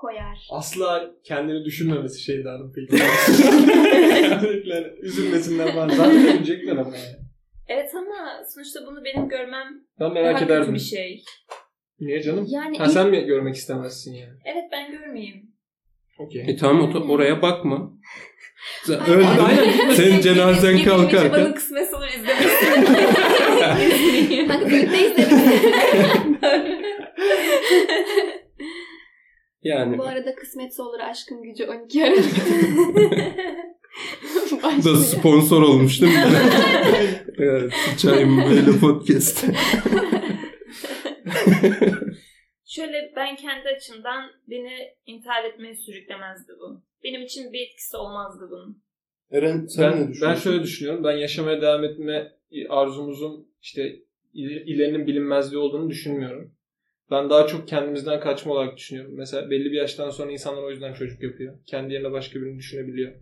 Koyar. 0.00 0.38
Asla 0.50 1.10
kendini 1.24 1.64
düşünmemesi 1.64 2.22
şey 2.22 2.44
derdim 2.44 2.72
peki. 2.74 3.04
Hani 4.72 4.86
üzülmesinden 5.02 5.70
falan. 5.74 5.88
Zaten 5.88 6.16
üzülecekler 6.16 6.76
ama 6.76 6.96
yani. 6.96 7.16
Evet 7.68 7.90
ama 7.94 8.44
sonuçta 8.54 8.80
bunu 8.86 9.04
benim 9.04 9.28
görmem 9.28 9.66
Ben 10.00 10.12
merak 10.12 10.30
daha 10.34 10.38
kötü 10.40 10.52
ederdim. 10.52 10.74
bir 10.74 10.78
şey. 10.78 11.24
Niye 12.00 12.22
canım? 12.22 12.46
Yani 12.48 12.78
Ha 12.78 12.84
ilk- 12.84 12.92
sen 12.92 13.08
mi 13.10 13.24
görmek 13.24 13.54
istemezsin 13.54 14.14
yani? 14.14 14.34
Evet 14.44 14.64
ben 14.72 14.90
görmeyeyim. 14.92 15.42
Okey. 16.18 16.42
E 16.48 16.56
tamam 16.56 16.94
o- 16.94 17.12
oraya 17.12 17.42
bakma. 17.42 17.90
Sen 18.84 18.98
Aynen. 18.98 19.14
öldün. 19.18 19.26
Aynen. 19.44 19.94
Senin 19.94 20.20
cenazen 20.20 20.76
için 20.76 20.90
Bana 20.90 21.08
kalkarken. 21.08 21.54
kısmet 21.54 21.94
olur 21.94 22.06
izlemesin. 22.08 22.84
Kanka 24.48 24.66
birlikte 24.70 24.98
izledik. 25.06 25.32
Yani 29.66 29.98
Bu 29.98 30.04
arada 30.04 30.34
kısmetse 30.34 30.82
olur 30.82 31.00
aşkın 31.00 31.42
gücü 31.42 31.64
12 31.66 32.04
Aralık. 32.04 32.24
da 34.84 34.96
sponsor 34.96 35.62
olmuş 35.62 36.02
değil 36.02 36.12
mi? 36.12 36.24
evet, 37.38 37.72
Sıçayım 37.72 38.36
böyle 38.50 38.78
podcast. 38.80 39.44
Şöyle 42.66 43.12
ben 43.16 43.36
kendi 43.36 43.68
açımdan 43.76 44.30
beni 44.48 44.72
intihar 45.06 45.44
etmeye 45.44 45.74
sürüklemezdi 45.76 46.52
bu. 46.60 46.82
Benim 47.04 47.22
için 47.22 47.52
bir 47.52 47.60
etkisi 47.60 47.96
olmazdı 47.96 48.48
bunun. 48.50 48.82
Eren 49.30 49.66
sen 49.66 49.90
ne 49.90 49.92
Ben, 49.92 49.98
düşünüyorsun? 50.08 50.28
ben 50.28 50.34
şöyle 50.34 50.62
düşünüyorum. 50.62 51.04
Ben 51.04 51.16
yaşamaya 51.16 51.62
devam 51.62 51.84
etme 51.84 52.32
arzumuzun 52.68 53.48
işte 53.62 53.82
il- 54.34 54.66
ilerinin 54.74 55.06
bilinmezliği 55.06 55.60
olduğunu 55.62 55.90
düşünmüyorum. 55.90 56.54
Ben 57.10 57.30
daha 57.30 57.46
çok 57.46 57.68
kendimizden 57.68 58.20
kaçma 58.20 58.52
olarak 58.52 58.76
düşünüyorum. 58.76 59.14
Mesela 59.16 59.50
belli 59.50 59.64
bir 59.64 59.76
yaştan 59.76 60.10
sonra 60.10 60.32
insanlar 60.32 60.62
o 60.62 60.70
yüzden 60.70 60.94
çocuk 60.94 61.22
yapıyor. 61.22 61.58
Kendi 61.66 61.94
yerine 61.94 62.12
başka 62.12 62.40
birini 62.40 62.58
düşünebiliyor. 62.58 63.12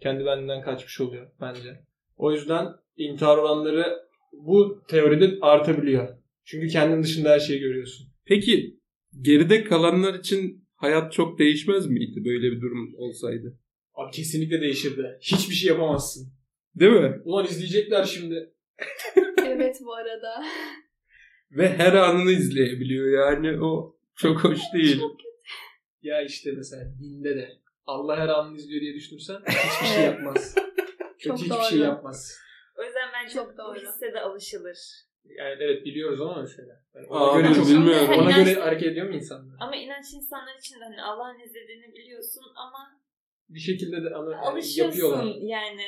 Kendi 0.00 0.24
benliğinden 0.24 0.62
kaçmış 0.62 1.00
oluyor 1.00 1.26
bence. 1.40 1.80
O 2.16 2.32
yüzden 2.32 2.68
intihar 2.96 3.36
oranları 3.36 3.98
bu 4.32 4.82
teoride 4.88 5.38
artabiliyor. 5.40 6.08
Çünkü 6.44 6.68
kendin 6.68 7.02
dışında 7.02 7.30
her 7.30 7.40
şeyi 7.40 7.60
görüyorsun. 7.60 8.06
Peki 8.24 8.76
geride 9.20 9.64
kalanlar 9.64 10.14
için 10.14 10.68
hayat 10.76 11.12
çok 11.12 11.38
değişmez 11.38 11.86
miydi 11.86 12.24
böyle 12.24 12.52
bir 12.52 12.60
durum 12.60 12.94
olsaydı? 12.96 13.58
Abi 13.94 14.10
kesinlikle 14.10 14.60
değişirdi. 14.60 15.18
Hiçbir 15.20 15.54
şey 15.54 15.68
yapamazsın. 15.68 16.32
Değil 16.74 16.92
mi? 16.92 17.20
Ulan 17.24 17.46
izleyecekler 17.46 18.04
şimdi. 18.04 18.52
evet 19.46 19.76
bu 19.84 19.94
arada. 19.94 20.42
Ve 21.56 21.68
her 21.68 21.92
anını 21.92 22.30
izleyebiliyor 22.30 23.26
yani 23.28 23.64
o 23.64 23.96
çok 24.16 24.44
hoş 24.44 24.60
değil. 24.74 25.00
Ya 26.02 26.22
işte 26.22 26.52
mesela 26.56 26.84
dinde 27.02 27.36
de 27.36 27.52
Allah 27.86 28.16
her 28.16 28.28
anını 28.28 28.56
izliyor 28.56 28.80
diye 28.80 28.94
düşünürsen 28.94 29.36
hiçbir 29.48 29.86
şey 29.86 30.04
yapmaz. 30.04 30.54
Çok 31.18 31.32
Kötü 31.36 31.44
hiçbir 31.44 31.56
doğru. 31.56 31.64
şey 31.70 31.78
yapmaz. 31.78 32.38
O 32.78 32.82
yüzden 32.82 33.08
bence 33.14 33.34
Çok 33.34 33.58
doğru. 33.58 33.74
hisse 33.78 34.12
de 34.12 34.20
alışılır. 34.20 34.78
Yani 35.24 35.56
evet 35.60 35.84
biliyoruz 35.84 36.20
ama 36.20 36.40
mesela. 36.42 36.82
Yani 36.94 37.06
ona 37.06 37.30
Aa, 37.30 37.40
göre 37.40 37.54
çok, 37.54 37.68
bilmiyorum. 37.68 38.08
ona 38.08 38.24
Hani 38.24 38.44
göre 38.44 38.52
inanç- 38.54 38.60
hareket 38.62 38.88
ediyor 38.92 39.08
mu 39.08 39.14
insanlar? 39.14 39.56
Ama 39.60 39.76
inanç 39.76 40.04
insanlar 40.14 40.58
için 40.58 40.80
de 40.80 40.84
hani 40.84 41.02
Allah'ın 41.02 41.38
izlediğini 41.40 41.94
biliyorsun 41.94 42.44
ama 42.56 43.00
Bir 43.48 43.60
şekilde 43.60 44.02
de 44.04 44.14
ama 44.14 44.36
alışıyorsun 44.36 44.98
yapıyorlar. 45.00 45.34
yani. 45.40 45.82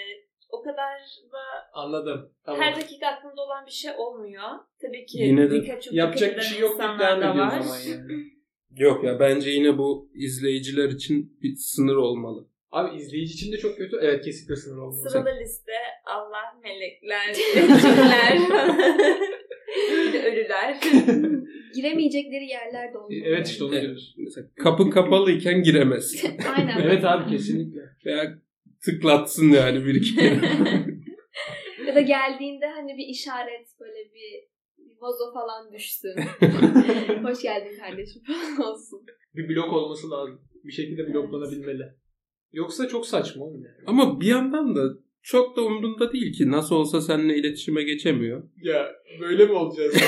O 0.55 0.63
kadar 0.63 0.99
da 1.33 1.39
Anladım. 1.73 2.33
Tamam. 2.45 2.61
her 2.61 2.77
dakika 2.77 3.07
aklında 3.07 3.43
olan 3.43 3.67
bir 3.67 3.71
şey 3.71 3.91
olmuyor. 3.99 4.49
Tabii 4.83 5.07
ki 5.07 5.19
Yine 5.19 5.51
de 5.51 5.63
dikkat 5.63 5.83
çok 5.83 5.95
Yapacak 5.95 6.37
bir 6.37 6.43
şey 6.43 6.61
yok 6.61 6.79
var. 6.79 6.99
zaman 6.99 7.77
yani. 7.89 8.13
Yok 8.77 9.05
ya 9.05 9.21
bence 9.21 9.51
yine 9.51 9.79
bu 9.79 10.11
izleyiciler 10.15 10.89
için 10.89 11.39
bir 11.43 11.57
sınır 11.57 11.97
olmalı. 11.97 12.49
Abi 12.71 12.97
izleyici 12.97 13.35
için 13.35 13.53
de 13.53 13.57
çok 13.57 13.77
kötü. 13.77 13.97
Evet 14.03 14.25
kesinlikle 14.25 14.57
sınır 14.57 14.79
olmalı. 14.79 15.11
Sıralı 15.11 15.41
liste 15.41 15.73
Allah, 16.05 16.61
melekler, 16.63 17.35
cinler, 17.35 18.39
ölüler. 20.25 20.77
Giremeyecekleri 21.75 22.45
yerler 22.45 22.93
de 22.95 22.99
olmalı. 22.99 23.15
Evet 23.25 23.49
işte 23.49 23.65
onu 23.65 23.73
diyoruz. 23.73 24.15
Mesela 24.19 24.47
kapı 24.63 24.91
kapalıyken 24.91 25.63
giremezsin. 25.63 26.39
Aynen. 26.57 26.81
Evet 26.83 27.05
abi 27.05 27.31
kesinlikle. 27.31 27.81
Veya 28.07 28.35
tıklatsın 28.85 29.49
yani 29.51 29.85
bir 29.87 29.95
iki 29.95 30.15
kere. 30.17 30.41
Ya 31.87 31.95
da 31.95 32.01
geldiğinde 32.01 32.67
hani 32.67 32.97
bir 32.97 33.07
işaret 33.07 33.67
böyle 33.81 34.15
bir 34.15 34.49
vazo 35.01 35.33
falan 35.35 35.73
düşsün. 35.73 36.15
Hoş 37.25 37.43
geldin 37.43 37.79
kardeşim 37.81 38.23
falan 38.27 38.73
olsun. 38.73 39.07
Bir 39.35 39.49
blok 39.49 39.73
olması 39.73 40.11
lazım. 40.11 40.41
Bir 40.65 40.73
şekilde 40.73 41.15
bloklanabilmeli. 41.15 41.83
Yoksa 42.53 42.89
çok 42.89 43.07
saçma 43.07 43.45
oğlum 43.45 43.65
yani. 43.65 43.85
Ama 43.87 44.21
bir 44.21 44.27
yandan 44.27 44.77
da 44.77 44.81
çok 45.23 45.57
da 45.57 45.63
umrunda 45.63 46.13
değil 46.13 46.33
ki. 46.33 46.51
Nasıl 46.51 46.77
olsa 46.77 47.01
seninle 47.01 47.37
iletişime 47.37 47.83
geçemiyor. 47.83 48.43
Ya 48.63 48.93
böyle 49.21 49.47
mi 49.47 49.53
olacağız? 49.53 49.95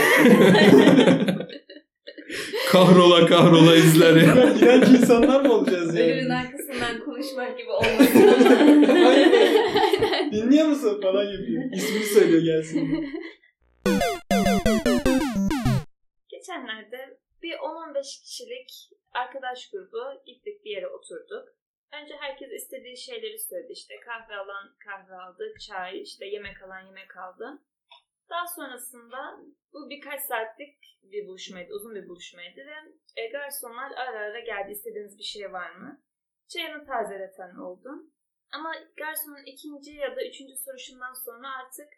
kahrola 2.73 3.27
kahrola 3.27 3.77
izler 3.77 4.17
ya. 4.17 4.35
Ya, 4.35 4.55
İğrenç 4.55 4.89
insanlar 4.89 5.41
mı 5.41 5.53
olacağız 5.55 5.97
Ölümün 5.97 6.31
yani? 6.31 6.35
arkasından 6.35 7.05
konuşmak 7.05 7.59
gibi 7.59 7.71
olmasın. 7.71 8.29
Aynen. 9.07 10.33
Dinliyor 10.33 10.67
musun 10.69 11.01
falan 11.03 11.25
yapıyor. 11.25 11.63
İsmini 11.73 12.05
söylüyor 12.05 12.43
gelsin. 12.43 13.07
Geçenlerde 16.29 17.19
bir 17.43 17.53
10-15 17.53 18.23
kişilik 18.25 18.71
arkadaş 19.15 19.71
grubu 19.71 20.03
gittik 20.27 20.65
bir 20.65 20.71
yere 20.71 20.89
oturduk. 20.89 21.49
Önce 22.03 22.15
herkes 22.21 22.51
istediği 22.63 22.97
şeyleri 22.97 23.39
söyledi. 23.39 23.73
İşte 23.73 23.95
kahve 24.07 24.35
alan 24.37 24.77
kahve 24.87 25.15
aldı, 25.15 25.55
çay, 25.69 26.03
işte 26.03 26.27
yemek 26.27 26.63
alan 26.63 26.87
yemek 26.87 27.17
aldı. 27.17 27.63
Daha 28.31 28.47
sonrasında 28.47 29.19
bu 29.73 29.91
birkaç 29.91 30.21
saatlik 30.21 30.79
bir 31.03 31.27
buluşmaydı, 31.27 31.73
uzun 31.75 31.95
bir 31.95 32.09
buluşmaydı 32.09 32.61
ve 32.67 32.77
e, 33.23 33.27
garsonlar 33.31 33.93
ara 33.97 34.19
ara 34.19 34.41
geldi 34.41 34.73
istediğiniz 34.73 35.19
bir 35.19 35.25
şey 35.25 35.53
var 35.53 35.71
mı? 35.71 36.03
Çayını 36.49 36.87
tazeleten 36.87 37.55
oldu. 37.57 37.91
Ama 38.53 38.73
garsonun 38.97 39.45
ikinci 39.47 39.93
ya 39.93 40.17
da 40.17 40.27
üçüncü 40.27 40.57
soruşundan 40.57 41.13
sonra 41.25 41.49
artık 41.61 41.89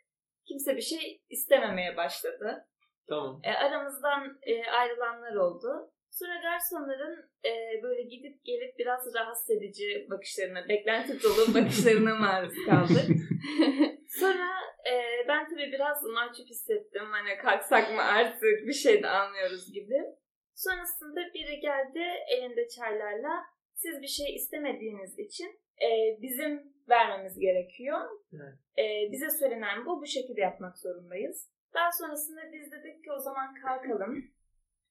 kimse 0.49 0.77
bir 0.77 0.83
şey 0.83 1.23
istememeye 1.29 1.97
başladı. 1.97 2.69
Tamam. 3.09 3.41
E, 3.45 3.51
aramızdan 3.51 4.39
e, 4.43 4.71
ayrılanlar 4.71 5.35
oldu. 5.35 5.93
Sonra 6.11 6.41
garsonların 6.43 7.31
e, 7.45 7.83
böyle 7.83 8.03
gidip 8.03 8.45
gelip 8.45 8.79
biraz 8.79 9.15
rahatsız 9.15 9.51
edici 9.51 10.07
bakışlarına, 10.11 10.69
beklenti 10.69 11.23
dolu 11.23 11.55
bakışlarına 11.55 12.15
maruz 12.15 12.55
kaldık. 12.67 13.28
Sonra 14.21 14.49
e, 14.91 14.95
ben 15.29 15.49
tabii 15.49 15.73
biraz 15.73 16.03
mahcup 16.03 16.47
hissettim. 16.47 17.05
Hani 17.11 17.37
kalksak 17.37 17.95
mı 17.95 18.03
artık 18.03 18.67
bir 18.67 18.73
şey 18.73 19.03
de 19.03 19.09
anlıyoruz 19.09 19.73
gibi. 19.73 19.99
Sonrasında 20.55 21.21
biri 21.35 21.61
geldi 21.61 22.05
elinde 22.29 22.69
çaylarla. 22.69 23.45
Siz 23.75 24.03
bir 24.03 24.07
şey 24.07 24.35
istemediğiniz 24.35 25.19
için 25.19 25.61
e, 25.83 25.89
bizim 26.23 26.73
vermemiz 26.89 27.39
gerekiyor. 27.39 27.99
Evet. 28.33 28.55
E, 28.79 29.13
bize 29.13 29.31
söylenen 29.31 29.87
bu. 29.87 30.01
Bu 30.01 30.07
şekilde 30.07 30.41
yapmak 30.41 30.79
zorundayız. 30.79 31.51
Daha 31.75 31.93
sonrasında 31.93 32.41
biz 32.53 32.73
dedik 32.73 33.05
ki 33.05 33.13
o 33.13 33.19
zaman 33.19 33.55
kalkalım. 33.55 34.25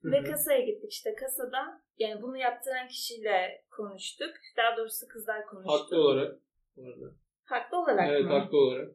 Ve 0.04 0.24
kasaya 0.24 0.60
gittik 0.60 0.92
işte 0.92 1.16
kasada 1.16 1.82
yani 1.98 2.22
bunu 2.22 2.38
yaptıran 2.38 2.88
kişiyle 2.88 3.64
konuştuk. 3.72 4.34
Daha 4.58 4.78
doğrusu 4.78 5.08
kızlar 5.08 5.46
konuştu. 5.46 5.74
Haklı 5.74 5.98
olarak. 5.98 6.42
Bu 6.76 6.88
arada. 6.88 7.27
Haklı 7.48 7.78
olarak 7.78 8.10
Evet 8.10 8.24
mı? 8.24 8.30
haklı 8.30 8.58
olarak. 8.58 8.92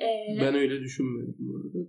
Ee, 0.00 0.40
Ben 0.40 0.54
öyle 0.54 0.80
düşünmüyorum 0.80 1.34
bu 1.38 1.56
arada. 1.56 1.88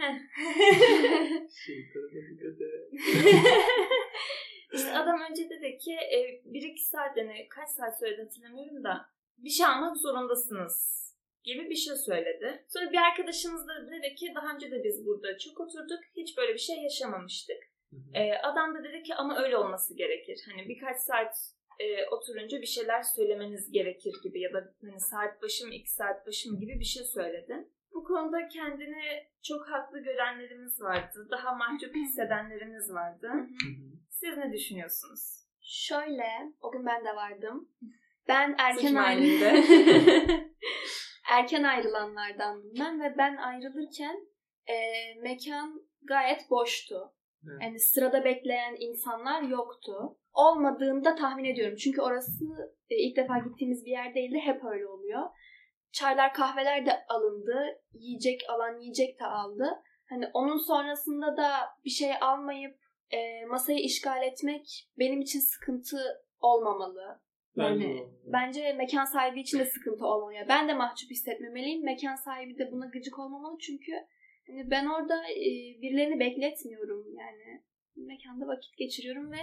işte 4.72 4.92
adam 4.92 5.20
önce 5.30 5.50
dedi 5.50 5.78
ki 5.78 5.92
e, 5.92 6.42
bir 6.44 6.62
iki 6.62 6.86
saat 6.86 7.16
yani 7.16 7.48
kaç 7.50 7.68
saat 7.68 7.98
söyledi 7.98 8.22
hatırlamıyorum 8.22 8.84
da 8.84 9.06
bir 9.38 9.50
şey 9.50 9.66
almak 9.66 9.96
zorundasınız 9.96 11.00
gibi 11.44 11.70
bir 11.70 11.74
şey 11.74 11.96
söyledi. 11.96 12.64
Sonra 12.68 12.92
bir 12.92 12.98
arkadaşımız 12.98 13.68
da 13.68 13.90
dedi 13.90 14.14
ki 14.14 14.32
daha 14.34 14.54
önce 14.54 14.70
de 14.70 14.84
biz 14.84 15.06
burada 15.06 15.38
çok 15.38 15.60
oturduk 15.60 16.00
hiç 16.16 16.36
böyle 16.36 16.52
bir 16.54 16.58
şey 16.58 16.82
yaşamamıştık. 16.82 17.58
E, 18.14 18.32
adam 18.34 18.74
da 18.74 18.84
dedi 18.84 19.02
ki 19.02 19.14
ama 19.14 19.42
öyle 19.42 19.56
olması 19.56 19.96
gerekir. 19.96 20.40
Hani 20.50 20.68
birkaç 20.68 20.96
saat 20.96 21.34
e, 21.80 22.06
oturunca 22.06 22.60
bir 22.60 22.66
şeyler 22.66 23.02
söylemeniz 23.02 23.72
gerekir 23.72 24.14
gibi 24.22 24.40
ya 24.40 24.52
da 24.52 24.74
hani 24.82 25.00
saat 25.00 25.42
başı 25.42 25.66
mı 25.66 25.74
iki 25.74 25.90
saat 25.90 26.26
başı 26.26 26.52
mı 26.52 26.58
gibi 26.60 26.78
bir 26.78 26.84
şey 26.84 27.04
söyledi. 27.04 27.68
Bu 27.94 28.04
konuda 28.04 28.48
kendini 28.48 29.26
çok 29.42 29.68
haklı 29.68 29.98
görenlerimiz 30.02 30.80
vardı. 30.80 31.28
Daha 31.30 31.54
mahcup 31.54 31.94
hissedenlerimiz 31.94 32.92
vardı. 32.92 33.30
Siz 34.08 34.36
ne 34.36 34.52
düşünüyorsunuz? 34.52 35.40
Şöyle, 35.62 36.28
o 36.60 36.72
gün 36.72 36.86
ben 36.86 37.04
de 37.04 37.16
vardım. 37.16 37.68
Ben 38.28 38.54
erken 38.58 38.74
Suç 38.74 38.84
ayrı... 38.84 38.94
mahallinde. 38.94 39.64
erken 41.30 41.62
ayrılanlardandım 41.62 42.72
ben 42.80 43.00
ve 43.00 43.14
ben 43.18 43.36
ayrılırken 43.36 44.28
e, 44.66 44.74
mekan 45.20 45.82
gayet 46.02 46.50
boştu. 46.50 47.12
Evet. 47.44 47.62
Yani 47.62 47.80
sırada 47.80 48.24
bekleyen 48.24 48.76
insanlar 48.78 49.42
yoktu. 49.42 50.18
Olmadığını 50.34 51.04
da 51.04 51.14
tahmin 51.14 51.44
ediyorum. 51.44 51.76
Çünkü 51.76 52.00
orası 52.00 52.44
e, 52.90 52.96
ilk 52.96 53.16
defa 53.16 53.38
gittiğimiz 53.38 53.84
bir 53.84 53.90
yer 53.90 54.14
değildi. 54.14 54.38
Hep 54.44 54.64
öyle 54.64 54.86
oluyor. 54.86 55.22
Çaylar, 55.92 56.34
kahveler 56.34 56.86
de 56.86 57.04
alındı. 57.08 57.82
Yiyecek 57.92 58.40
alan 58.48 58.80
yiyecek 58.80 59.20
de 59.20 59.24
aldı. 59.26 59.82
Hani 60.08 60.26
onun 60.34 60.56
sonrasında 60.66 61.36
da 61.36 61.50
bir 61.84 61.90
şey 61.90 62.10
almayıp 62.20 62.78
e, 63.10 63.46
masayı 63.46 63.78
işgal 63.78 64.22
etmek 64.22 64.88
benim 64.98 65.20
için 65.20 65.38
sıkıntı 65.40 65.98
olmamalı. 66.40 67.20
Bence 67.58 67.84
Yani 67.86 68.02
o. 68.02 68.10
bence 68.32 68.72
mekan 68.72 69.04
sahibi 69.04 69.40
için 69.40 69.58
de 69.58 69.64
sıkıntı 69.64 70.06
olmalı. 70.06 70.34
Yani 70.34 70.48
Ben 70.48 70.68
de 70.68 70.74
mahcup 70.74 71.10
hissetmemeliyim. 71.10 71.84
Mekan 71.84 72.16
sahibi 72.16 72.58
de 72.58 72.72
buna 72.72 72.86
gıcık 72.86 73.18
olmamalı 73.18 73.58
çünkü 73.58 73.92
hani 74.46 74.70
ben 74.70 74.86
orada 74.86 75.16
e, 75.30 75.44
birilerini 75.82 76.20
bekletmiyorum 76.20 77.06
yani. 77.18 77.62
Mekanda 77.96 78.46
vakit 78.46 78.76
geçiriyorum 78.78 79.32
ve 79.32 79.36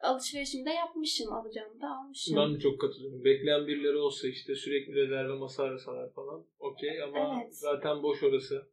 alışverişimi 0.00 0.66
de 0.66 0.70
yapmışım. 0.70 1.32
Alacağımı 1.32 1.80
da 1.80 1.86
almışım. 1.96 2.36
Ben 2.36 2.54
de 2.54 2.58
çok 2.58 2.80
katılıyorum. 2.80 3.24
Bekleyen 3.24 3.66
birileri 3.66 3.96
olsa 3.96 4.28
işte 4.28 4.54
sürekli 4.54 4.94
rezerve 4.94 5.34
masa 5.38 5.62
arasalar 5.62 6.12
falan. 6.12 6.44
Okey 6.58 7.02
ama 7.02 7.42
Evet. 7.42 7.56
zaten 7.56 8.02
boş 8.02 8.22
orası. 8.22 8.66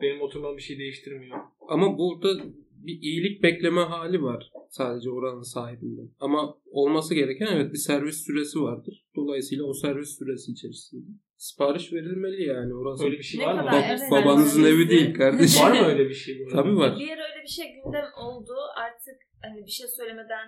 Benim 0.00 0.20
oturmam 0.20 0.56
bir 0.56 0.62
şey 0.62 0.78
değiştirmiyor. 0.78 1.38
Ama 1.68 1.98
burada 1.98 2.28
bir 2.70 3.02
iyilik 3.02 3.42
bekleme 3.42 3.80
hali 3.80 4.22
var 4.22 4.50
sadece 4.68 5.10
oranın 5.10 5.42
sahibinden. 5.42 6.10
Ama 6.20 6.58
olması 6.70 7.14
gereken 7.14 7.46
evet 7.46 7.72
bir 7.72 7.78
servis 7.78 8.24
süresi 8.26 8.60
vardır. 8.60 9.04
Dolayısıyla 9.16 9.64
o 9.64 9.74
servis 9.74 10.18
süresi 10.18 10.52
içerisinde 10.52 11.06
sipariş 11.36 11.92
verilmeli 11.92 12.42
yani 12.42 12.74
orası. 12.74 13.04
Öyle 13.04 13.18
bir 13.18 13.22
şey 13.22 13.40
Ne 13.40 13.46
var 13.46 13.54
mı? 13.54 13.70
Bab- 13.70 13.86
evet, 13.88 14.10
babanızın 14.10 14.64
evi 14.64 14.88
değil 14.88 15.14
kardeşim. 15.14 15.62
Var 15.66 15.80
mı 15.80 15.86
öyle 15.86 16.08
bir 16.08 16.14
şey? 16.14 16.46
Tabii 16.52 16.76
var. 16.76 16.98
Bir 16.98 17.08
ara 17.08 17.22
öyle 17.32 17.42
bir 17.42 17.48
şey 17.48 17.66
gündem 17.74 18.04
oldu. 18.20 18.52
Artık 18.76 19.16
hani 19.48 19.66
bir 19.66 19.70
şey 19.70 19.86
söylemeden 19.86 20.46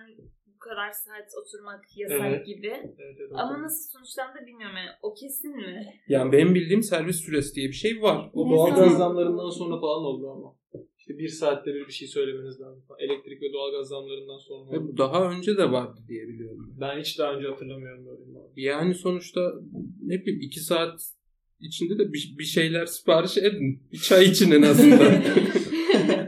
bu 0.55 0.59
kadar 0.59 0.91
saat 0.91 1.29
oturmak 1.41 1.97
yasak 1.97 2.21
Evet. 2.27 2.45
gibi. 2.45 2.67
Evet, 2.67 3.17
evet, 3.19 3.31
Ama 3.33 3.61
nasıl 3.61 3.91
sonuçlandı 3.97 4.37
bilmiyorum. 4.47 4.75
Yani 4.77 4.89
o 5.01 5.13
kesin 5.13 5.55
mi? 5.55 5.93
Yani 6.07 6.31
benim 6.31 6.55
bildiğim 6.55 6.83
servis 6.83 7.15
süresi 7.15 7.55
diye 7.55 7.67
bir 7.67 7.73
şey 7.73 8.01
var. 8.01 8.29
O 8.33 8.45
Ne 8.47 8.55
doğalgaz 8.55 8.77
zaman? 8.77 8.97
zamlarından 8.97 9.49
sonra 9.49 9.79
falan 9.79 10.03
oldu 10.03 10.31
ama. 10.31 10.55
İşte 10.99 11.17
bir 11.17 11.27
saatte 11.27 11.73
bir 11.73 11.87
bir 11.87 11.91
şey 11.93 12.07
söylemeniz 12.07 12.61
lazım. 12.61 12.83
Elektrik 12.99 13.41
ve 13.41 13.53
doğalgaz 13.53 13.87
zamlarından 13.87 14.37
sonra 14.37 14.71
Ve 14.71 14.83
bu 14.87 14.97
daha 14.97 15.31
önce 15.31 15.57
de 15.57 15.71
vardı 15.71 15.99
diye 16.07 16.27
biliyorum. 16.27 16.75
Ben 16.81 16.99
hiç 16.99 17.19
daha 17.19 17.33
önce 17.33 17.47
hatırlamıyorum 17.47 18.05
böyle. 18.05 18.39
Yani 18.55 18.93
sonuçta 18.95 19.53
ne 20.03 20.21
bileyim 20.21 20.41
iki 20.41 20.59
saat 20.59 20.99
içinde 21.59 21.99
de 21.99 22.13
bir, 22.13 22.35
bir 22.39 22.43
şeyler 22.43 22.85
sipariş 22.85 23.37
edin. 23.37 23.83
Bir 23.91 23.97
çay 23.97 24.25
için 24.25 24.51
en 24.51 24.61
azından. 24.61 24.97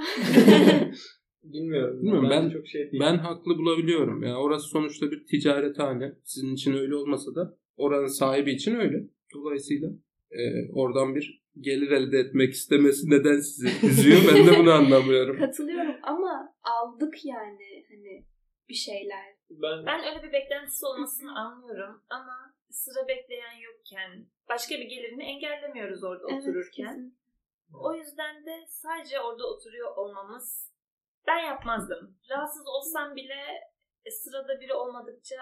Bilmiyorum. 1.42 2.02
Bilmiyorum, 2.02 2.30
ben- 2.30 2.50
çok 2.50 2.66
şey 2.68 2.92
değil. 2.92 3.02
ben 3.02 3.18
haklı 3.18 3.58
bulabiliyorum. 3.58 4.22
Yani 4.22 4.36
orası 4.36 4.68
sonuçta 4.68 5.10
bir 5.10 5.26
ticarethane. 5.26 6.12
Sizin 6.24 6.54
için 6.54 6.72
öyle 6.72 6.94
olmasa 6.94 7.34
da 7.34 7.56
oranın 7.76 8.06
sahibi 8.06 8.50
için 8.52 8.74
öyle. 8.74 8.98
Dolayısıyla 9.34 9.88
e, 10.30 10.72
oradan 10.72 11.14
bir 11.14 11.42
gelir 11.60 11.90
elde 11.90 12.18
etmek 12.18 12.52
istemesi 12.52 13.10
neden 13.10 13.40
sizi 13.40 13.86
üzüyor 13.86 14.18
ben 14.34 14.46
de 14.46 14.58
bunu 14.58 14.72
anlamıyorum. 14.72 15.38
Katılıyorum 15.38 15.94
ama 16.02 16.54
aldık 16.62 17.24
yani 17.24 17.84
hani 17.90 18.26
bir 18.68 18.74
şeyler. 18.74 19.24
ben 19.50 19.86
Ben 19.86 20.00
öyle 20.08 20.22
bir 20.28 20.32
beklentisi 20.32 20.86
olmasını 20.86 21.38
anlıyorum. 21.38 22.02
Ama 22.10 22.54
sıra 22.70 23.08
bekleyen 23.08 23.56
yokken 23.68 24.26
başka 24.48 24.74
bir 24.74 24.84
gelirini 24.88 25.22
engellemiyoruz 25.22 26.04
orada 26.04 26.26
otururken. 26.26 26.86
kesin. 26.86 27.19
O 27.74 27.94
yüzden 27.94 28.46
de 28.46 28.66
sadece 28.68 29.20
orada 29.20 29.46
oturuyor 29.46 29.96
olmamız 29.96 30.70
ben 31.26 31.38
yapmazdım. 31.38 32.16
Rahatsız 32.30 32.66
olsam 32.66 33.16
bile 33.16 33.42
e, 34.04 34.10
sırada 34.10 34.60
biri 34.60 34.74
olmadıkça 34.74 35.36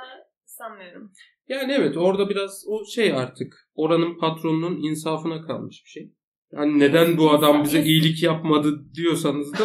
sanmıyorum. 0.45 1.13
Yani 1.49 1.73
evet 1.73 1.97
orada 1.97 2.29
biraz 2.29 2.65
o 2.69 2.85
şey 2.85 3.13
artık 3.13 3.71
oranın 3.75 4.19
patronunun 4.19 4.83
insafına 4.83 5.47
kalmış 5.47 5.83
bir 5.85 5.91
şey. 5.91 6.13
Yani 6.53 6.79
neden 6.79 7.19
bu 7.19 7.31
adam 7.31 7.65
bize 7.65 7.83
iyilik 7.83 8.23
yapmadı 8.23 8.95
diyorsanız 8.95 9.53
da 9.53 9.65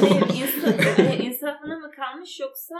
Hayır, 0.00 1.20
e, 1.20 1.24
insafına 1.24 1.78
mı 1.78 1.90
kalmış 1.96 2.40
yoksa 2.40 2.74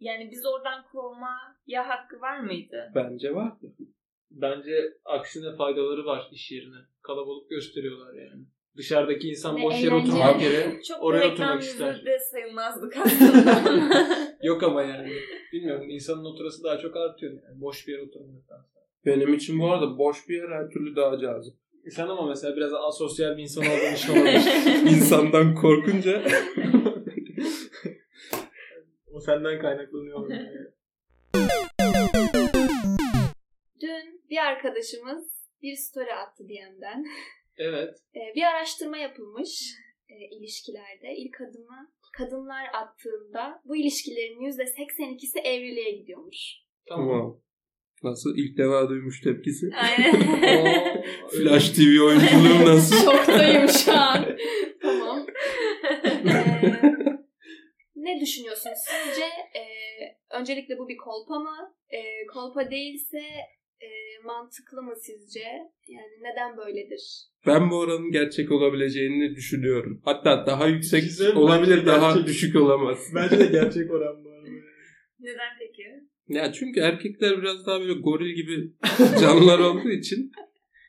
yani 0.00 0.28
biz 0.30 0.46
oradan 0.46 0.84
kovmaya 0.92 1.88
hakkı 1.88 2.20
var 2.20 2.40
mıydı? 2.40 2.92
bence 2.94 3.34
var. 3.34 3.52
bence 4.30 4.94
aksine 5.04 5.56
faydaları 5.56 6.04
var 6.04 6.28
iş 6.32 6.52
yerine. 6.52 6.76
Kalabalık 7.02 7.50
gösteriyorlar 7.50 8.14
yani. 8.14 8.44
Dışarıdaki 8.76 9.28
insan 9.28 9.56
Ve 9.56 9.62
boş 9.62 9.74
yere 9.82 9.94
eğlence. 9.94 10.10
oturmak 10.12 10.42
yere 10.42 10.82
Çok 10.88 11.02
oraya 11.02 11.32
oturmak 11.32 11.62
ister. 11.62 12.06
de 12.06 12.18
sayılmazdık 12.30 12.96
aslında. 12.96 13.60
Yok 14.42 14.62
ama 14.62 14.82
yani. 14.82 15.12
Bilmiyorum 15.52 15.90
insanın 15.90 16.24
oturası 16.24 16.64
daha 16.64 16.78
çok 16.78 16.96
artıyor 16.96 17.32
yani. 17.32 17.60
Boş 17.60 17.86
bir 17.88 17.92
yere 17.92 18.02
oturmaktan. 18.02 18.66
Benim 19.06 19.34
için 19.34 19.60
bu 19.60 19.72
arada 19.72 19.98
boş 19.98 20.28
bir 20.28 20.36
yer 20.36 20.48
her 20.48 20.68
türlü 20.70 20.96
daha 20.96 21.18
cazip. 21.18 21.54
Sen 21.90 22.08
ama 22.08 22.26
mesela 22.28 22.56
biraz 22.56 22.72
asosyal 22.74 23.36
bir 23.36 23.42
insan 23.42 23.64
olduğun 23.64 23.94
için 23.94 24.12
olabilir. 24.12 24.90
İnsandan 24.96 25.54
korkunca 25.54 26.22
o 29.12 29.20
senden 29.20 29.60
kaynaklanıyor. 29.60 30.18
olabilir. 30.20 30.68
Dün 33.80 34.22
bir 34.30 34.36
arkadaşımız 34.46 35.24
bir 35.62 35.76
story 35.76 36.14
attı 36.14 36.44
DM'den. 36.48 37.04
Evet. 37.60 37.94
Ee, 38.16 38.34
bir 38.34 38.42
araştırma 38.42 38.96
yapılmış 38.96 39.74
e, 40.08 40.36
ilişkilerde. 40.36 41.16
İlk 41.16 41.40
adımı 41.40 41.92
kadınlar 42.12 42.64
attığında 42.74 43.62
bu 43.64 43.76
ilişkilerin 43.76 44.40
%82'si 44.40 45.40
evliliğe 45.40 45.90
gidiyormuş. 45.90 46.36
Tamam. 46.88 47.40
Nasıl 48.02 48.36
ilk 48.36 48.58
defa 48.58 48.88
duymuş 48.88 49.20
tepkisi. 49.20 49.70
Aynen. 49.74 50.14
Oo, 50.58 51.02
Flash 51.28 51.70
TV 51.70 52.02
oyunculuğum 52.06 52.64
nasıl? 52.66 53.04
Şoktayım 53.04 53.68
şu 53.68 53.92
an. 53.92 54.26
tamam. 54.82 55.26
Ee, 56.04 56.82
ne 57.96 58.20
düşünüyorsunuz? 58.20 58.78
Sizce 58.78 59.24
e, 59.60 59.64
öncelikle 60.30 60.78
bu 60.78 60.88
bir 60.88 60.96
kolpa 60.96 61.38
mı? 61.38 61.74
E, 61.90 62.26
kolpa 62.26 62.70
değilse 62.70 63.22
e, 63.82 63.88
mantıklı 64.26 64.82
mı 64.82 64.94
sizce? 65.02 65.40
Yani 65.88 66.12
neden 66.20 66.56
böyledir? 66.56 67.02
Ben 67.46 67.70
bu 67.70 67.78
oranın 67.78 68.10
gerçek 68.10 68.52
olabileceğini 68.52 69.34
düşünüyorum. 69.36 70.00
Hatta 70.04 70.46
daha 70.46 70.66
yüksek 70.66 71.02
Güzel, 71.02 71.34
olabilir, 71.36 71.86
daha 71.86 72.08
gerçek. 72.12 72.26
düşük 72.28 72.56
olamaz. 72.56 72.98
Bence 73.14 73.38
de 73.38 73.46
gerçek 73.46 73.90
oran 73.90 74.24
bu 74.24 74.30
arada. 74.30 74.48
Neden 75.20 75.50
peki? 75.58 75.82
Ya 76.28 76.52
çünkü 76.52 76.80
erkekler 76.80 77.42
biraz 77.42 77.66
daha 77.66 77.80
böyle 77.80 77.92
goril 77.92 78.34
gibi 78.34 78.72
canlılar 79.20 79.58
olduğu 79.58 79.90
için 79.90 80.30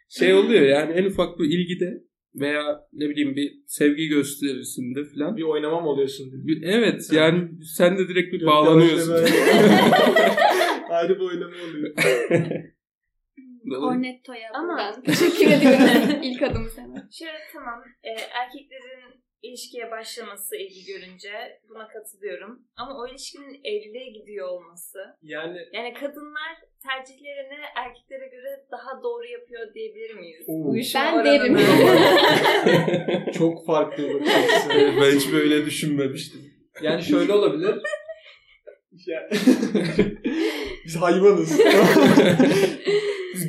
şey 0.09 0.33
oluyor 0.33 0.61
yani 0.61 0.91
en 0.93 1.05
ufak 1.05 1.39
bir 1.39 1.45
ilgide 1.45 2.03
veya 2.35 2.79
ne 2.93 3.09
bileyim 3.09 3.35
bir 3.35 3.51
sevgi 3.67 4.07
gösterisinde 4.07 4.99
falan. 5.15 5.37
Bir 5.37 5.43
oynamam 5.43 5.87
oluyorsun. 5.87 6.47
Bir- 6.47 6.63
Evet 6.63 7.01
yani 7.11 7.49
sen 7.77 7.97
de 7.97 8.07
direkt 8.07 8.27
bir 8.33 8.39
Gökte 8.39 8.45
bağlanıyorsun. 8.45 9.13
Ayrı 10.89 11.15
bir 11.15 11.19
oynama 11.25 11.55
oluyor. 11.69 11.95
Cornetto'ya 13.79 14.49
Ama- 14.53 14.67
buradan 14.73 15.03
teşekkür 15.11 15.51
ediyorum. 15.51 16.21
İlk 16.23 16.41
adımı 16.41 16.69
sana. 16.69 17.07
Şöyle 17.19 17.39
tamam 17.53 17.83
e, 18.03 18.09
erkeklerin 18.11 19.21
ilişkiye 19.41 19.91
başlaması 19.91 20.55
ilgi 20.55 20.85
görünce 20.85 21.59
buna 21.69 21.87
katılıyorum. 21.87 22.59
Ama 22.75 22.97
o 22.97 23.07
ilişkinin 23.07 23.61
evliliğe 23.63 24.09
gidiyor 24.11 24.47
olması. 24.49 24.99
Yani 25.21 25.57
Yani 25.73 25.93
kadınlar 25.93 26.51
tercihlerini 26.89 27.59
erkeklere 27.75 28.27
göre 28.27 28.65
daha 28.71 29.03
doğru 29.03 29.25
yapıyor 29.27 29.73
diyebilir 29.73 30.13
miyiz? 30.15 30.45
Oo. 30.47 30.69
Uyuşma 30.71 31.23
Ben 31.25 31.25
derim. 31.25 31.57
çok 33.37 33.65
farklı 33.65 34.03
bir 34.09 34.13
bakış 34.13 34.33
açısı. 34.35 34.69
ben 35.01 35.11
hiç 35.19 35.31
böyle 35.33 35.65
düşünmemiştim. 35.65 36.41
Yani 36.81 37.03
şöyle 37.03 37.33
olabilir. 37.33 37.75
Biz 40.85 40.95
hayvanız. 41.01 41.59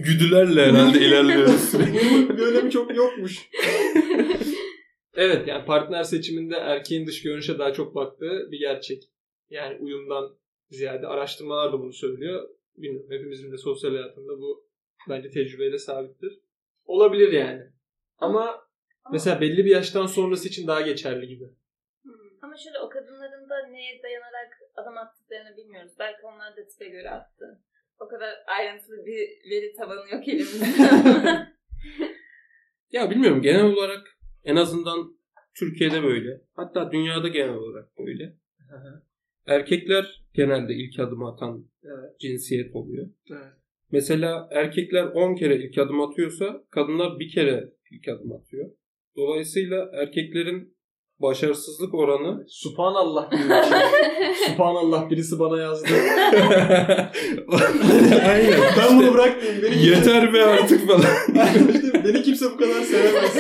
Biz 0.03 0.19
güdülerle 0.19 0.67
herhalde 0.67 0.99
ilerliyoruz. 1.07 1.75
Bunun 1.75 2.37
bir 2.37 2.43
önemi 2.43 2.71
çok 2.71 2.97
yokmuş. 2.97 3.49
evet 5.15 5.49
yani 5.49 5.65
partner 5.65 6.03
seçiminde 6.03 6.57
erkeğin 6.57 7.07
dış 7.07 7.23
görünüşe 7.23 7.59
daha 7.59 7.73
çok 7.73 7.95
baktığı 7.95 8.49
bir 8.51 8.59
gerçek. 8.59 9.03
Yani 9.51 9.79
uyumdan 9.81 10.37
ziyade 10.71 11.07
araştırmalar 11.07 11.73
da 11.73 11.81
bunu 11.81 11.93
söylüyor. 11.93 12.49
Bilmiyorum 12.77 13.11
hepimizin 13.11 13.53
de 13.53 13.57
sosyal 13.57 13.91
hayatında 13.91 14.39
bu 14.39 14.67
bence 15.09 15.31
tecrübeyle 15.31 15.79
sabittir. 15.79 16.41
Olabilir 16.85 17.33
yani. 17.33 17.63
Ama 18.19 18.69
mesela 19.13 19.41
belli 19.41 19.65
bir 19.65 19.71
yaştan 19.71 20.07
sonrası 20.07 20.49
için 20.49 20.67
daha 20.67 20.81
geçerli 20.81 21.29
gibi. 21.29 21.45
Ama 22.43 22.57
şöyle 22.57 22.79
o 22.79 22.89
kadınların 22.89 23.51
da 23.51 23.67
neye 23.67 24.03
dayanarak 24.03 24.61
adım 24.77 24.97
attıklarını 24.97 25.57
bilmiyoruz. 25.57 25.93
Belki 25.99 26.27
onlar 26.27 26.57
da 26.57 26.67
tipe 26.67 26.89
göre 26.89 27.11
attı. 27.11 27.63
O 28.01 28.09
kadar 28.09 28.35
ayrıntılı 28.47 29.07
bir 29.07 29.51
veri 29.51 29.73
tabanı 29.77 30.11
yok 30.13 30.29
elimizde. 30.29 30.67
Ya 32.93 33.11
bilmiyorum 33.11 33.43
genel 33.43 33.65
olarak 33.65 34.19
en 34.45 34.57
azından 34.57 35.17
Türkiye'de 35.55 36.03
böyle. 36.03 36.41
Hatta 36.55 36.93
dünyada 36.93 37.29
genel 37.29 37.55
olarak 37.55 37.99
böyle. 37.99 38.37
Erkekler 39.47 40.25
genelde 40.35 40.75
ilk 40.75 41.01
adımı 41.01 41.29
atan 41.29 41.67
Evet. 41.85 42.21
cinsiyet 42.21 42.77
oluyor. 42.77 43.09
Evet. 43.31 43.53
Mesela 43.93 44.49
erkekler 44.51 45.05
10 45.05 45.35
kere 45.35 45.57
ilk 45.57 45.79
adım 45.79 46.01
atıyorsa 46.01 46.65
kadınlar 46.71 47.19
bir 47.19 47.31
kere 47.31 47.73
ilk 47.91 48.09
adım 48.09 48.33
atıyor. 48.33 48.71
Dolayısıyla 49.17 49.91
erkeklerin 49.95 50.77
başarısızlık 51.21 51.95
oranı 51.95 52.45
Subhanallah 52.49 53.31
gibi 53.31 53.43
bir 53.43 53.49
şey. 53.49 54.35
Subhanallah 54.49 55.11
birisi 55.11 55.39
bana 55.39 55.61
yazdı. 55.63 55.89
Aynen. 58.29 58.61
ben 58.79 58.99
bunu 58.99 59.15
bırakmayayım. 59.15 59.63
Beni 59.63 59.71
kimse, 59.75 59.91
Yeter 59.91 60.35
be 60.35 60.43
artık 60.45 60.87
falan. 60.87 61.01
İşte 61.75 62.05
beni 62.05 62.23
kimse 62.23 62.45
bu 62.45 62.57
kadar 62.57 62.81
sevemez. 62.83 63.37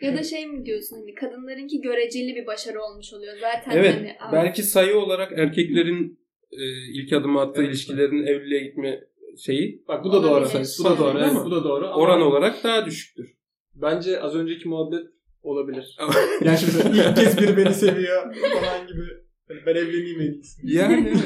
Ya 0.00 0.16
da 0.16 0.22
şey 0.22 0.46
mi 0.46 0.66
diyorsun 0.66 0.96
hani 0.96 1.14
kadınlarınki 1.14 1.80
göreceli 1.80 2.34
bir 2.36 2.46
başarı 2.46 2.82
olmuş 2.82 3.12
oluyor. 3.12 3.34
Zaten 3.40 3.78
Evet. 3.80 3.94
hani 3.94 4.16
az- 4.20 4.32
Belki 4.32 4.62
sayı 4.62 4.96
olarak 4.98 5.32
erkeklerin 5.32 6.18
e, 6.52 6.64
ilk 6.92 7.12
adım 7.12 7.36
attığı 7.36 7.60
Evet. 7.60 7.70
ilişkilerin 7.70 8.26
evliliğe 8.26 8.60
gitme 8.62 9.00
şeyi 9.38 9.84
Bak 9.88 10.04
bu 10.04 10.12
da 10.12 10.22
doğru. 10.22 10.44
Bu 10.78 10.84
da 10.84 10.98
doğru. 10.98 11.44
Bu 11.44 11.50
da 11.50 11.64
doğru. 11.64 11.86
Oran 11.86 12.22
olarak 12.22 12.64
daha 12.64 12.86
düşüktür. 12.86 13.36
Bence 13.74 14.20
az 14.20 14.34
önceki 14.34 14.68
muhabbet 14.68 15.06
olabilir. 15.46 15.96
Yani 16.44 16.58
şimdi 16.60 16.98
ilk 16.98 17.16
kez 17.16 17.40
biri 17.40 17.56
beni 17.56 17.74
seviyor 17.74 18.34
falan 18.34 18.86
gibi. 18.86 19.02
Hani 19.48 19.60
Ben 19.66 19.74
evleneyim 19.74 20.20
en 20.20 20.32
iyisi. 20.32 20.60
Yani 20.64 21.08
evet. 21.08 21.24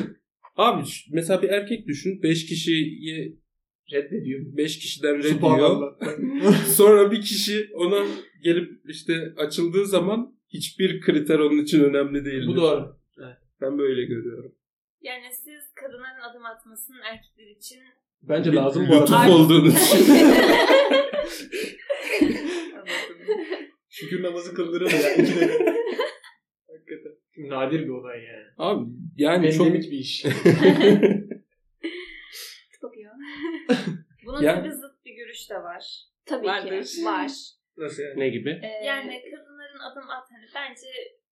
Abi 0.56 0.82
mesela 1.12 1.42
bir 1.42 1.48
erkek 1.48 1.86
düşün 1.86 2.22
5 2.22 2.46
kişiyi 2.46 3.38
reddediyor. 3.92 4.40
5 4.56 4.78
kişiden 4.78 5.18
reddiyor. 5.18 5.96
Sonra 6.66 7.10
bir 7.10 7.20
kişi 7.20 7.70
ona 7.74 8.06
gelip 8.42 8.70
işte 8.88 9.34
açıldığı 9.36 9.86
zaman 9.86 10.34
hiçbir 10.48 11.00
kriter 11.00 11.38
onun 11.38 11.58
için 11.58 11.84
önemli 11.84 12.24
değil. 12.24 12.46
bu 12.46 12.56
doğru. 12.56 12.96
Ben 13.60 13.78
böyle 13.78 14.04
görüyorum. 14.04 14.52
yani 15.02 15.24
siz 15.32 15.74
kadınların 15.74 16.30
adım 16.30 16.44
atmasının 16.44 16.98
erkekler 17.12 17.56
için 17.56 17.78
Bence 18.22 18.52
Bir 18.52 18.56
lazım 18.56 18.86
bu 18.88 18.94
arada. 18.96 19.32
olduğunu 19.36 19.64
düşünüyorum. 19.72 20.34
Şükür 24.00 24.22
namazı 24.22 24.54
kıldırır 24.54 24.90
ya. 24.90 24.98
Hakikaten. 26.68 27.12
Nadir 27.36 27.80
bir 27.84 27.88
olay 27.88 28.24
yani. 28.24 28.46
Abi 28.58 28.90
yani 29.16 29.52
çok 29.52 29.66
Endemik 29.66 29.90
bir 29.90 29.98
iş. 29.98 30.24
bakıyor. 32.82 33.12
Bunun 34.26 34.42
Yani- 34.42 34.60
tabii 34.60 34.72
zıt 34.74 35.04
bir 35.04 35.14
görüş 35.14 35.50
de 35.50 35.54
var. 35.54 35.84
Tabii 36.26 36.46
Vardır. 36.46 36.84
ki 36.84 37.04
var. 37.04 37.30
Nasıl 37.76 38.02
yani? 38.02 38.20
ne 38.20 38.28
gibi? 38.28 38.60
Ee, 38.62 38.84
Yani 38.86 39.22
kadınların 39.30 39.78
adım 39.78 40.10
at 40.10 40.26
hani 40.30 40.46
bence 40.54 40.86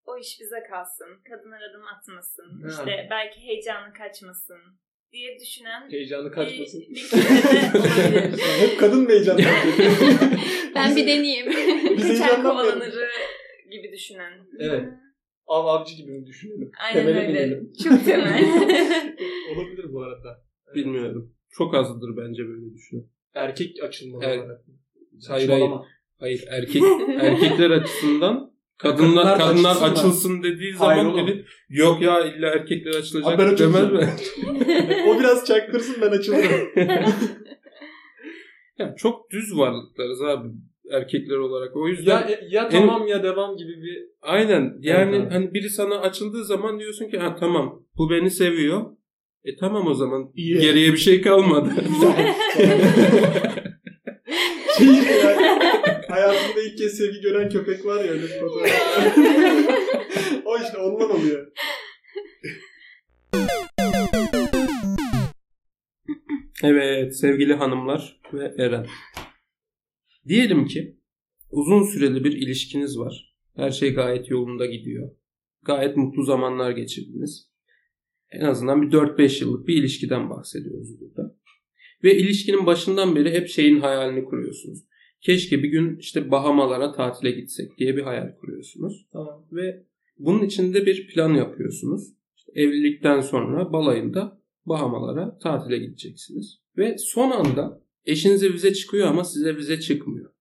o 0.05 0.17
iş 0.17 0.37
bize 0.41 0.63
kalsın. 0.69 1.21
Kadınlar 1.29 1.61
adım 1.69 1.87
atmasın. 1.87 2.61
Ha. 2.63 2.67
İşte 2.69 3.07
belki 3.11 3.39
heyecanı 3.41 3.93
kaçmasın 3.93 4.59
diye 5.11 5.39
düşünen 5.39 5.91
Heyecanı 5.91 6.31
kaçmasın. 6.31 6.81
bir, 6.81 6.89
bir. 6.95 8.37
Hep 8.59 8.79
kadın 8.79 9.03
mı 9.03 9.09
heyecanlı? 9.09 9.41
ben 10.75 10.95
bir 10.95 11.07
deneyeyim. 11.07 11.45
Biz 11.97 12.19
Kaçar 12.19 12.43
kovalanırı 12.43 13.07
gibi 13.71 13.91
düşünen. 13.93 14.33
Evet. 14.59 14.85
Av 15.47 15.65
avcı 15.67 15.95
gibi 15.95 16.11
mi 16.11 16.25
düşünelim? 16.25 16.71
Aynen 16.83 16.99
Temele 17.05 17.19
öyle. 17.19 17.29
binelim. 17.29 17.73
Çok 17.83 18.05
temel. 18.05 18.43
Olabilir 19.55 19.93
bu 19.93 20.03
arada. 20.03 20.43
Bilmiyorum. 20.75 21.33
Çok 21.51 21.75
azdır 21.75 22.09
bence 22.17 22.43
böyle 22.47 22.73
düşünen. 22.73 23.03
Erkek 23.33 23.83
açılmalı 23.83 24.23
Evet. 24.25 24.39
olarak. 24.39 24.61
Hayır 25.27 25.49
hayır. 25.49 25.69
Hayır 26.19 26.43
erkek 26.51 26.81
erkekler 27.21 27.69
açısından 27.71 28.46
kadınlar 28.77 29.37
Kadınlar 29.37 29.37
kadınlar 29.39 29.71
açılsın 29.71 29.91
açılsın 29.91 30.43
dediği 30.43 30.73
Hayır 30.73 31.01
zaman 31.01 31.13
oğlum. 31.13 31.27
biri 31.27 31.45
yok 31.69 32.01
ya 32.01 32.19
illa 32.25 32.47
erkekler 32.49 32.91
Abi 32.91 32.97
ben 32.97 32.99
açılacak 33.01 33.59
demez 33.59 33.75
açılacağım. 33.83 34.57
mi? 34.57 34.95
o 35.07 35.19
biraz 35.19 35.45
çaktırsın 35.45 35.95
ben 36.01 36.09
açılırım. 36.09 36.69
ya 38.79 38.95
çok 38.97 39.31
düz 39.31 39.57
varlıklarız 39.57 40.21
abi 40.21 40.47
erkekler 40.91 41.37
olarak. 41.37 41.75
O 41.75 41.87
yüzden 41.87 42.27
ya 42.27 42.39
ya 42.49 42.69
tamam 42.69 43.07
ya 43.07 43.23
devam 43.23 43.57
gibi 43.57 43.69
bir 43.81 43.97
aynen 44.21 44.73
yani 44.81 45.15
Evet, 45.15 45.31
hani 45.31 45.53
biri 45.53 45.69
sana 45.69 45.99
açıldığı 45.99 46.45
zaman 46.45 46.79
diyorsun 46.79 47.09
ki 47.09 47.17
ha 47.17 47.35
tamam 47.39 47.83
bu 47.97 48.09
beni 48.09 48.31
seviyor. 48.31 48.81
E 49.45 49.55
tamam 49.55 49.87
o 49.87 49.93
zaman 49.93 50.31
İyi. 50.35 50.59
geriye 50.59 50.93
bir 50.93 50.97
şey 50.97 51.21
kalmadı. 51.21 51.69
şey 54.77 54.87
ya. 54.87 55.26
İlk 56.67 56.77
kez 56.77 56.97
sevgi 56.97 57.21
gören 57.21 57.49
köpek 57.49 57.85
var 57.85 58.05
ya 58.05 58.11
öyle 58.11 58.23
bir 58.23 58.39
fotoğraf. 58.39 58.71
o 60.45 60.57
işte 60.63 60.77
ondan 60.77 61.11
oluyor. 61.11 61.51
Evet 66.63 67.17
sevgili 67.17 67.53
hanımlar 67.53 68.21
ve 68.33 68.55
Eren. 68.57 68.87
Diyelim 70.27 70.65
ki 70.65 70.97
uzun 71.51 71.83
süreli 71.83 72.23
bir 72.23 72.31
ilişkiniz 72.31 72.99
var. 72.99 73.35
Her 73.55 73.71
şey 73.71 73.93
gayet 73.93 74.29
yolunda 74.29 74.65
gidiyor. 74.65 75.11
Gayet 75.65 75.97
mutlu 75.97 76.23
zamanlar 76.23 76.71
geçirdiniz. 76.71 77.51
En 78.31 78.45
azından 78.45 78.81
bir 78.81 78.87
4-5 78.87 79.43
yıllık 79.43 79.67
bir 79.67 79.77
ilişkiden 79.77 80.29
bahsediyoruz 80.29 80.99
burada. 81.01 81.35
Ve 82.03 82.17
ilişkinin 82.17 82.65
başından 82.65 83.15
beri 83.15 83.31
hep 83.31 83.47
şeyin 83.47 83.79
hayalini 83.79 84.25
kuruyorsunuz. 84.25 84.87
Keşke 85.27 85.63
bir 85.63 85.69
gün 85.69 85.97
işte 85.97 86.31
Bahamalara 86.31 86.91
tatile 86.91 87.31
gitsek 87.31 87.77
diye 87.77 87.95
bir 87.97 88.01
hayal 88.01 88.35
kuruyorsunuz. 88.35 89.05
Tamam. 89.13 89.45
Ve 89.51 89.83
bunun 90.19 90.45
içinde 90.45 90.85
bir 90.85 91.07
plan 91.07 91.33
yapıyorsunuz. 91.33 92.13
İşte 92.37 92.51
evlilikten 92.55 93.21
sonra 93.21 93.73
balayında 93.73 94.41
Bahamalara 94.65 95.37
tatile 95.37 95.77
gideceksiniz. 95.77 96.59
Ve 96.77 96.97
son 96.97 97.31
anda 97.31 97.81
eşinize 98.05 98.53
vize 98.53 98.73
çıkıyor 98.73 99.07
ama 99.07 99.23
size 99.23 99.57
vize 99.57 99.79
çıkmıyor. 99.79 100.31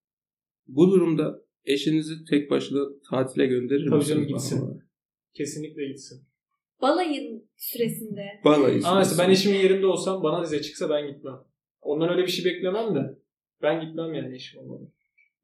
Bu 0.67 0.91
durumda 0.91 1.43
eşinizi 1.65 2.25
tek 2.25 2.51
başına 2.51 2.81
tatile 3.11 3.47
gönderir 3.47 3.87
Tabii 3.87 3.97
misiniz 3.97 4.09
canım, 4.09 4.29
gitsin. 4.29 4.61
Bahamalara? 4.61 4.87
Kesinlikle 5.35 5.87
gitsin. 5.87 6.23
Balayın 6.83 7.49
süresinde. 7.57 8.25
Balayı 8.45 8.81
Ama 8.85 8.99
mesela 8.99 9.25
ben 9.25 9.33
eşimin 9.33 9.59
yerinde 9.59 9.87
olsam 9.87 10.23
bana 10.23 10.43
vize 10.43 10.63
çıksa 10.63 10.91
ben 10.91 11.07
gitmem. 11.07 11.37
Ondan 11.81 12.09
öyle 12.09 12.23
bir 12.23 12.31
şey 12.31 12.45
beklemem 12.45 12.95
de. 12.95 13.26
Ben 13.63 13.81
gitmem 13.81 14.15
yani 14.15 14.35
eşim 14.35 14.61
olmalı. 14.61 14.89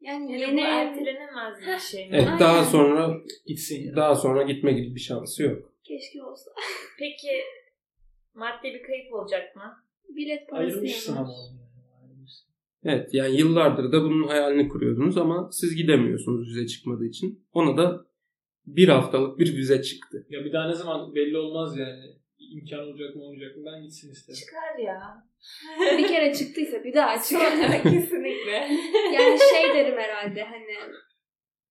Yani 0.01 0.33
Yani 0.33 0.40
yeni 0.42 0.57
bu 0.57 0.61
ertelenemez 0.61 1.55
bir 1.66 1.79
şey 1.79 2.09
mi? 2.09 2.11
Evet 2.16 2.27
Aynen. 2.27 2.40
daha 2.40 2.64
sonra 2.64 3.14
Gitsin 3.46 3.87
ya. 3.88 3.96
daha 3.96 4.14
sonra 4.14 4.42
gitme 4.42 4.72
gibi 4.72 4.94
bir 4.94 5.01
şansı 5.01 5.42
yok. 5.42 5.72
Keşke 5.85 6.22
olsa. 6.22 6.51
Peki 6.98 7.29
maddi 8.35 8.64
bir 8.64 8.83
kayıp 8.83 9.12
olacak 9.12 9.57
mı? 9.57 9.62
Bilet 10.09 10.48
parası 10.51 10.75
Ayırmışsın 10.75 11.12
yanar. 11.12 11.25
ama 11.25 11.33
yani. 11.33 11.53
Evet 12.85 13.14
yani 13.14 13.37
yıllardır 13.37 13.92
da 13.92 14.03
bunun 14.03 14.29
hayalini 14.29 14.68
kuruyordunuz 14.68 15.18
ama 15.18 15.48
siz 15.53 15.77
gidemiyorsunuz 15.77 16.48
vize 16.48 16.66
çıkmadığı 16.66 17.07
için. 17.07 17.44
Ona 17.53 17.77
da 17.77 18.07
bir 18.66 18.88
haftalık 18.88 19.38
bir 19.38 19.57
vize 19.57 19.83
çıktı. 19.83 20.27
Ya 20.31 20.44
bir 20.44 20.53
daha 20.53 20.68
ne 20.68 20.75
zaman 20.75 21.14
belli 21.14 21.38
olmaz 21.38 21.77
yani. 21.79 22.03
İmkan 22.52 22.78
olacak 22.78 23.16
mı 23.16 23.22
olmayacak 23.22 23.56
mı 23.56 23.62
ben 23.66 23.82
gitsin 23.82 24.12
isterim. 24.12 24.40
Çıkar 24.40 24.78
ya. 24.78 24.98
Bir 25.98 26.08
kere 26.08 26.34
çıktıysa 26.34 26.84
bir 26.84 26.94
daha 26.94 27.22
çıkar. 27.22 27.52
Kesinlikle. 27.82 28.68
yani 29.12 29.38
şey 29.50 29.74
derim 29.74 29.98
herhalde 29.98 30.42
hani 30.42 30.72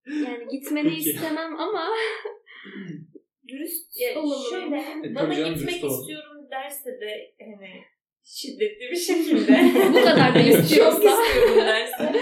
yani 0.07 0.47
gitmeni 0.51 0.89
Peki. 0.89 1.09
istemem 1.09 1.59
ama 1.59 1.87
dürüst 3.47 3.97
olalım. 4.15 4.49
şöyle 4.49 4.75
E, 5.07 5.15
bana 5.15 5.33
gitmek 5.49 5.83
istiyorum 5.83 6.47
derse 6.51 6.89
de 7.01 7.33
hani 7.39 7.83
şiddetli 8.23 8.91
bir 8.91 8.95
şekilde 8.95 9.61
Bu 9.89 10.03
kadar 10.03 10.35
da 10.35 10.39
Çok 10.43 10.63
istiyorsa. 10.63 11.23
istiyorum 11.25 11.57
derse 11.57 12.13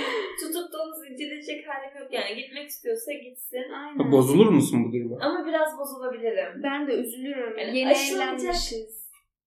zincirleyecek 1.23 1.67
halim 1.67 1.97
yok 2.01 2.13
yani 2.13 2.35
gitmek 2.35 2.69
istiyorsa 2.69 3.13
gitsin 3.13 3.71
Aynen. 3.71 4.11
Bozulur 4.11 4.49
musun 4.49 4.85
bu 4.85 4.93
duruma? 4.93 5.17
ama 5.25 5.45
biraz 5.47 5.77
bozulabilirim. 5.79 6.63
Ben 6.63 6.87
de 6.87 6.91
üzülürüm. 6.93 7.57
Yani 7.57 7.77
Yeni 7.77 7.91
evlenmişiz. 7.91 8.99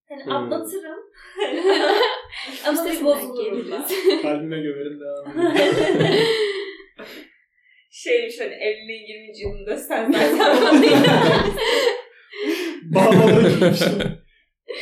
Hani 0.09 0.25
Hmm. 0.25 0.33
atlatırım 0.33 0.99
ama 2.67 2.73
Üstesinden 2.73 3.05
bozulurum 3.05 3.67
geliriz. 3.67 4.23
Kalbime 4.23 4.61
gömerim 4.63 5.01
devam. 5.01 5.53
Şeymiş 7.91 8.41
hani 8.41 8.55
evliliğin 8.55 9.07
20. 9.35 9.39
yılında 9.41 9.77
sen 9.77 10.13
zaten 10.13 10.83
Bahamalara 12.95 13.49
gitmiştim. 13.49 14.19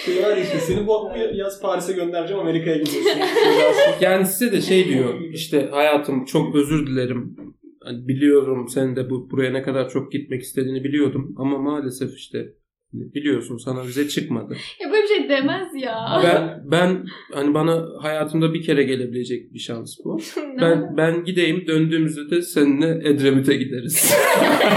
Şey 0.04 0.22
var 0.22 0.36
işte 0.36 0.58
seni 0.60 0.86
bu 0.86 1.10
yaz 1.34 1.62
Paris'e 1.62 1.92
göndereceğim 1.92 2.42
Amerika'ya 2.42 2.76
gidiyorsun. 2.76 3.20
Yani 4.00 4.26
size 4.26 4.52
de 4.52 4.60
şey 4.60 4.88
diyor 4.88 5.20
işte 5.32 5.68
hayatım 5.70 6.24
çok 6.24 6.54
özür 6.54 6.86
dilerim. 6.86 7.36
Hani 7.84 8.08
biliyorum 8.08 8.68
sen 8.68 8.96
de 8.96 9.10
bu 9.10 9.30
buraya 9.30 9.52
ne 9.52 9.62
kadar 9.62 9.88
çok 9.88 10.12
gitmek 10.12 10.42
istediğini 10.42 10.84
biliyordum 10.84 11.34
ama 11.38 11.58
maalesef 11.58 12.16
işte 12.16 12.46
biliyorsun 12.92 13.56
sana 13.56 13.82
vize 13.82 14.08
çıkmadı. 14.08 14.56
Ya 14.84 14.90
böyle 14.92 15.02
bir 15.02 15.08
şey 15.08 15.28
demez 15.28 15.68
ya. 15.74 16.20
Ben 16.24 16.62
ben 16.70 17.04
hani 17.32 17.54
bana 17.54 17.86
hayatımda 18.02 18.54
bir 18.54 18.62
kere 18.62 18.82
gelebilecek 18.82 19.54
bir 19.54 19.58
şans 19.58 19.96
bu. 20.04 20.20
Ben 20.60 20.96
ben 20.96 21.24
gideyim 21.24 21.66
döndüğümüzde 21.66 22.30
de 22.30 22.42
seninle 22.42 23.08
Edremit'e 23.08 23.56
gideriz. 23.56 24.14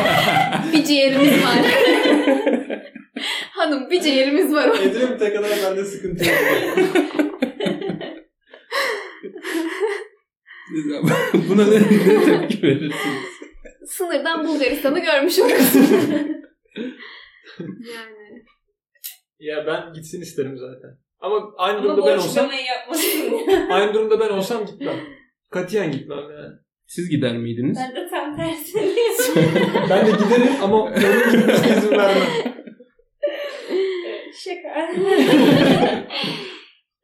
bir 0.74 0.84
ciğerimiz 0.84 1.28
var. 1.44 1.93
Hanım 3.74 3.90
bir 3.90 4.02
ciğerimiz 4.02 4.54
var. 4.54 4.70
Edremit'e 4.82 5.34
kadar 5.34 5.52
bende 5.66 5.86
sıkıntı 5.86 6.26
yok. 6.26 6.34
Buna 11.50 11.66
ne, 11.66 11.76
ne 11.76 12.26
tepki 12.26 12.64
verirsiniz? 12.64 13.24
Sınırdan 13.88 14.48
Bulgaristan'ı 14.48 15.00
görmüş 15.00 15.40
oluruz. 15.40 15.76
yani. 17.60 18.44
Ya 19.40 19.64
ben 19.68 19.94
gitsin 19.94 20.22
isterim 20.22 20.58
zaten. 20.58 20.98
Ama 21.20 21.54
aynı 21.58 21.78
Ama 21.78 21.84
durumda 21.84 22.06
ben 22.06 22.18
olsam 22.18 22.50
aynı 23.70 23.94
durumda 23.94 24.20
ben 24.20 24.30
olsam 24.30 24.66
gitmem. 24.66 24.96
Katiyen 25.52 25.92
gitmem 25.92 26.18
yani. 26.18 26.56
Siz 26.88 27.10
gider 27.10 27.38
miydiniz? 27.38 27.78
Ben 27.78 27.96
de 27.96 28.10
tam 28.10 28.36
tersini 28.36 28.96
Ben 29.90 30.06
de 30.06 30.12
giderim 30.12 30.54
ama 30.64 30.82
onun 30.82 31.32
gitmesine 31.32 31.78
izin 31.78 31.92
vermem. 31.92 32.54
Şaka. 34.38 34.90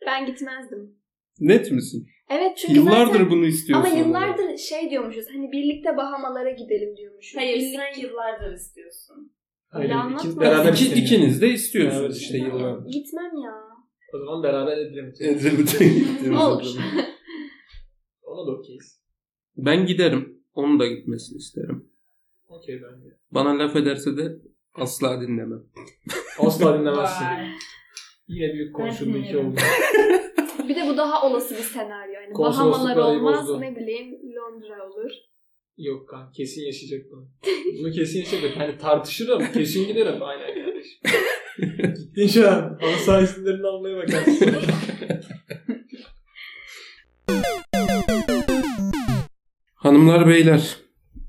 Ben 0.05 0.25
gitmezdim. 0.25 0.95
Net 1.39 1.71
misin? 1.71 2.07
Evet 2.29 2.57
çünkü 2.57 2.73
Yıllardır 2.73 3.11
zaten... 3.13 3.29
bunu 3.29 3.45
istiyorsun. 3.45 3.91
Ama 3.91 3.99
yıllardır 3.99 4.57
şey 4.57 4.89
diyormuşuz. 4.89 5.25
Hani 5.33 5.51
birlikte 5.51 5.97
Bahamalara 5.97 6.51
gidelim 6.51 6.97
diyormuşuz. 6.97 7.37
Hayır 7.37 7.57
Birlik- 7.57 7.75
sen 7.75 8.01
yıllardır 8.01 8.53
istiyorsun. 8.53 9.31
Hayır, 9.67 9.91
iki, 10.13 10.39
beraber 10.39 10.73
İki, 10.73 10.99
ikiniz 10.99 11.41
de 11.41 11.49
istiyorsunuz 11.49 12.01
Beraber 12.03 12.15
işte 12.15 12.37
yıllardır. 12.37 12.91
Gitmem 12.91 13.37
ya. 13.43 13.53
O 14.13 14.17
zaman 14.17 14.43
beraber 14.43 14.77
Edremit'e. 14.77 15.27
Edremit'e 15.29 15.85
gittiniz. 15.85 16.39
Olur. 16.39 16.75
Ona 18.21 18.47
da 18.47 18.51
okeyiz. 18.51 19.01
Ben 19.57 19.85
giderim. 19.85 20.43
Onun 20.53 20.79
da 20.79 20.87
gitmesini 20.87 21.37
isterim. 21.37 21.91
Okey 22.47 22.81
ben 22.83 23.01
de. 23.01 23.17
Bana 23.31 23.59
laf 23.59 23.75
ederse 23.75 24.17
de 24.17 24.37
asla 24.79 25.21
dinlemem. 25.21 25.63
Asla 26.39 26.79
dinlemezsin. 26.79 27.25
Yine 28.27 28.53
büyük 28.53 28.75
konuşuldu 28.75 29.13
Ben 29.13 29.19
iki 29.23 29.37
oldu. 29.37 29.55
Bir 30.67 30.75
de 30.75 30.87
bu 30.87 30.97
daha 30.97 31.27
olası 31.27 31.55
bir 31.57 31.61
senaryo. 31.63 32.13
Yani 32.13 32.33
Bahamalar 32.33 32.97
olmaz 32.97 33.47
bozdu. 33.47 33.61
ne 33.61 33.75
bileyim 33.75 34.07
Londra 34.35 34.85
olur. 34.87 35.11
Yok 35.77 36.09
kanka 36.09 36.31
kesin 36.31 36.65
yaşayacak 36.65 37.11
bunu. 37.11 37.27
Bunu 37.79 37.91
kesin 37.91 38.19
yaşayacak. 38.19 38.57
Hani 38.57 38.77
tartışırım. 38.77 39.51
Kesin 39.53 39.87
giderim. 39.87 40.23
Aynen 40.23 40.65
kardeşim. 40.65 40.99
Gittin 41.95 42.27
şu 42.27 42.49
an. 42.49 42.77
Halı 42.81 42.95
saha 43.05 43.21
isimlerini 43.21 43.67
almaya 43.67 43.97
bakarsın. 43.97 44.55
Hanımlar 49.75 50.27
beyler 50.27 50.77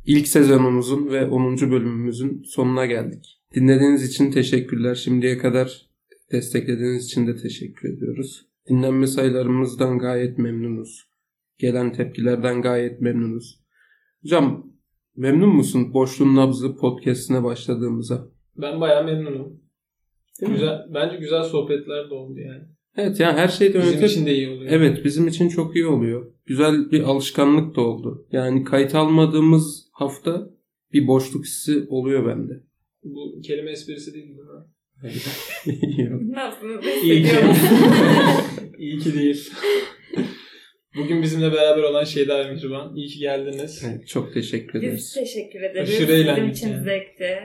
ilk 0.07 0.29
sezonumuzun 0.29 1.11
ve 1.13 1.27
10. 1.27 1.57
bölümümüzün 1.57 2.43
sonuna 2.43 2.87
geldik. 2.87 3.40
Dinlediğiniz 3.55 4.11
için 4.11 4.31
teşekkürler. 4.31 4.95
Şimdiye 4.95 5.39
kadar 5.39 5.87
desteklediğiniz 6.33 7.05
için 7.05 7.27
de 7.27 7.37
teşekkür 7.37 7.89
ediyoruz. 7.89 8.47
Dinlenme 8.69 9.07
sayılarımızdan 9.07 9.99
gayet 9.99 10.39
memnunuz. 10.39 11.11
Gelen 11.59 11.93
tepkilerden 11.93 12.63
gayet 12.63 13.01
memnunuz. 13.01 13.61
Hocam 14.23 14.73
memnun 15.17 15.49
musun 15.49 15.95
Boşluğun 15.95 16.37
Nabzı 16.37 16.77
podcastine 16.77 17.45
başladığımıza? 17.45 18.29
ben 18.57 18.81
bayağı 18.81 19.05
memnunum. 19.05 19.61
Değil 20.41 20.53
mi? 20.53 20.59
Güzel, 20.59 20.79
bence 20.95 21.17
güzel 21.17 21.43
sohbetler 21.43 22.11
de 22.11 22.15
oldu 22.15 22.41
yani. 22.41 22.63
Evet 22.97 23.21
yani 23.21 23.39
her 23.39 23.49
şeyden 23.49 23.83
Bizim 23.83 23.97
öte 23.97 24.07
için 24.07 24.27
de 24.27 24.35
iyi 24.35 24.49
oluyor. 24.49 24.73
Evet 24.73 25.05
bizim 25.05 25.29
için 25.29 25.49
çok 25.49 25.77
iyi 25.77 25.87
oluyor. 25.87 26.33
Güzel 26.47 26.91
bir 26.91 27.03
alışkanlık 27.03 27.77
da 27.77 27.81
oldu. 27.81 28.27
Yani 28.33 28.65
kayıt 28.65 28.95
almadığımız 28.95 29.89
hafta 29.93 30.51
bir 30.93 31.07
boşluk 31.07 31.45
hissi 31.45 31.87
oluyor 31.89 32.27
bende. 32.27 32.70
Bu 33.05 33.41
kelime 33.47 33.71
esprisi 33.71 34.15
değil 34.15 34.27
mi? 34.27 34.37
Nasıl 36.33 36.83
İyi 37.05 37.23
ki. 37.23 37.31
iyi 38.79 38.99
ki 38.99 39.15
değil. 39.15 39.51
Bugün 40.97 41.23
bizimle 41.23 41.53
beraber 41.53 41.83
olan 41.83 42.05
Şeyda 42.05 42.39
ve 42.39 42.53
Mihriban. 42.53 42.97
İyi 42.97 43.09
ki 43.09 43.19
geldiniz. 43.19 43.83
Evet, 43.89 44.09
çok 44.09 44.35
teşekkür 44.35 44.81
Biz 44.83 44.89
ederiz. 44.89 45.15
teşekkür 45.15 45.61
ederiz. 45.63 45.89
Aşırı 45.91 46.03
Bizim 46.09 46.15
eğlendik 46.15 46.57
için 46.57 46.69
yani. 46.69 46.85
zevkti. 46.85 47.39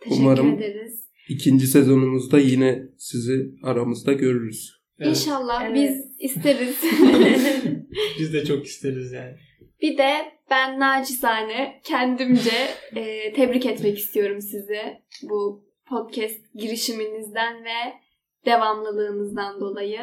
Teşekkür 0.00 0.22
Umarım- 0.22 0.54
ederiz. 0.58 1.08
İkinci 1.28 1.66
sezonumuzda 1.66 2.38
yine 2.38 2.82
sizi 2.98 3.46
aramızda 3.62 4.12
görürüz. 4.12 4.78
Evet, 4.98 5.10
İnşallah 5.16 5.62
Evet. 5.70 5.74
biz 5.74 6.30
isteriz. 6.30 6.76
Biz 8.20 8.32
de 8.32 8.44
çok 8.44 8.66
isteriz 8.66 9.12
yani. 9.12 9.36
Bir 9.82 9.98
de 9.98 10.12
ben 10.50 10.80
nacizane 10.80 11.80
kendimce 11.84 12.50
e, 12.96 13.32
tebrik 13.32 13.66
etmek 13.66 13.98
istiyorum 13.98 14.40
sizi. 14.40 14.80
Bu 15.22 15.64
podcast 15.88 16.54
girişiminizden 16.54 17.64
ve 17.64 17.92
devamlılığınızdan 18.46 19.60
dolayı. 19.60 20.00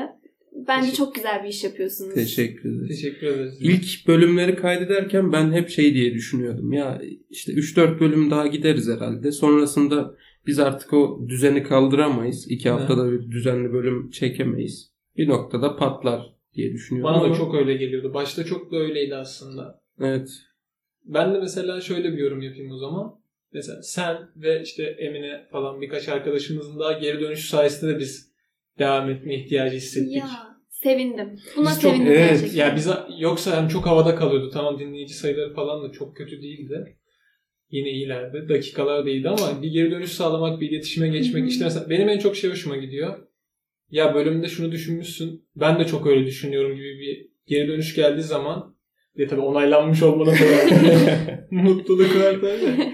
Bence 0.67 0.81
Teşekkür- 0.81 0.97
çok 0.97 1.15
güzel 1.15 1.43
bir 1.43 1.49
iş 1.49 1.63
yapıyorsunuz. 1.63 2.13
Teşekkür 2.13 2.75
ederiz. 2.75 2.87
Teşekkür 3.01 3.27
ederiz. 3.27 3.57
İlk 3.61 4.07
bölümleri 4.07 4.55
kaydederken 4.55 5.31
ben 5.31 5.51
hep 5.51 5.69
şey 5.69 5.93
diye 5.93 6.13
düşünüyordum. 6.13 6.73
Ya 6.73 7.01
işte 7.29 7.51
3-4 7.53 7.99
bölüm 7.99 8.31
daha 8.31 8.47
gideriz 8.47 8.89
herhalde. 8.89 9.31
Sonrasında 9.31 10.15
biz 10.47 10.59
artık 10.59 10.93
o 10.93 11.25
düzeni 11.27 11.63
kaldıramayız. 11.63 12.51
2 12.51 12.69
haftada 12.69 13.11
bir 13.11 13.31
düzenli 13.31 13.73
bölüm 13.73 14.09
çekemeyiz. 14.09 14.91
Bir 15.17 15.27
noktada 15.27 15.75
patlar 15.75 16.34
diye 16.55 16.73
düşünüyorum. 16.73 17.13
Bana 17.13 17.29
da 17.29 17.33
çok 17.33 17.55
öyle 17.55 17.73
geliyordu. 17.73 18.13
Başta 18.13 18.45
çok 18.45 18.71
da 18.71 18.77
öyleydi 18.77 19.15
aslında. 19.15 19.81
Evet. 20.01 20.29
Ben 21.03 21.33
de 21.33 21.39
mesela 21.39 21.81
şöyle 21.81 22.13
bir 22.13 22.17
yorum 22.17 22.41
yapayım 22.41 22.71
o 22.71 22.77
zaman. 22.77 23.19
Mesela 23.53 23.81
sen 23.81 24.17
ve 24.35 24.61
işte 24.61 24.83
Emine 24.83 25.47
falan 25.51 25.81
birkaç 25.81 26.09
arkadaşımızın 26.09 26.79
daha 26.79 26.93
geri 26.93 27.19
dönüşü 27.19 27.47
sayesinde 27.47 27.95
de 27.95 27.99
biz 27.99 28.31
devam 28.79 29.09
etme 29.09 29.35
ihtiyacı 29.35 29.75
hissettik. 29.77 30.15
Ya 30.15 30.29
sevindim. 30.69 31.39
Buna 31.57 31.69
Biz 31.69 31.81
çok- 31.81 31.91
sevindim 31.91 32.13
evet, 32.13 32.29
gerçekten. 32.29 32.57
Ya 32.57 32.75
biz 32.75 32.89
yoksa 33.19 33.55
yani 33.55 33.69
çok 33.69 33.85
havada 33.85 34.15
kalıyordu. 34.15 34.49
Tamam 34.53 34.79
dinleyici 34.79 35.13
sayıları 35.13 35.53
falan 35.53 35.89
da 35.89 35.91
çok 35.91 36.17
kötü 36.17 36.41
değildi. 36.41 36.97
Yine 37.71 37.89
iyilerdi. 37.89 38.49
Dakikalar 38.49 39.05
değildi 39.05 39.29
ama 39.29 39.61
bir 39.61 39.67
geri 39.71 39.91
dönüş 39.91 40.11
sağlamak, 40.11 40.61
bir 40.61 40.69
iletişime 40.71 41.07
geçmek. 41.07 41.49
İşte 41.49 41.63
mesela 41.63 41.89
benim 41.89 42.09
en 42.09 42.19
çok 42.19 42.35
şey 42.35 42.51
hoşuma 42.51 42.77
gidiyor. 42.77 43.24
Ya 43.95 44.15
bölümde 44.15 44.47
şunu 44.47 44.71
düşünmüşsün. 44.71 45.45
Ben 45.55 45.79
de 45.79 45.85
çok 45.85 46.07
öyle 46.07 46.25
düşünüyorum 46.25 46.75
gibi 46.75 46.99
bir 46.99 47.27
geri 47.47 47.67
dönüş 47.67 47.95
geldiği 47.95 48.21
zaman 48.21 48.75
ve 49.17 49.27
tabii 49.27 49.41
onaylanmış 49.41 50.03
olmanın 50.03 50.31
da 50.31 51.47
mutluluk 51.51 52.15
var 52.15 52.33
tabii. 52.41 52.93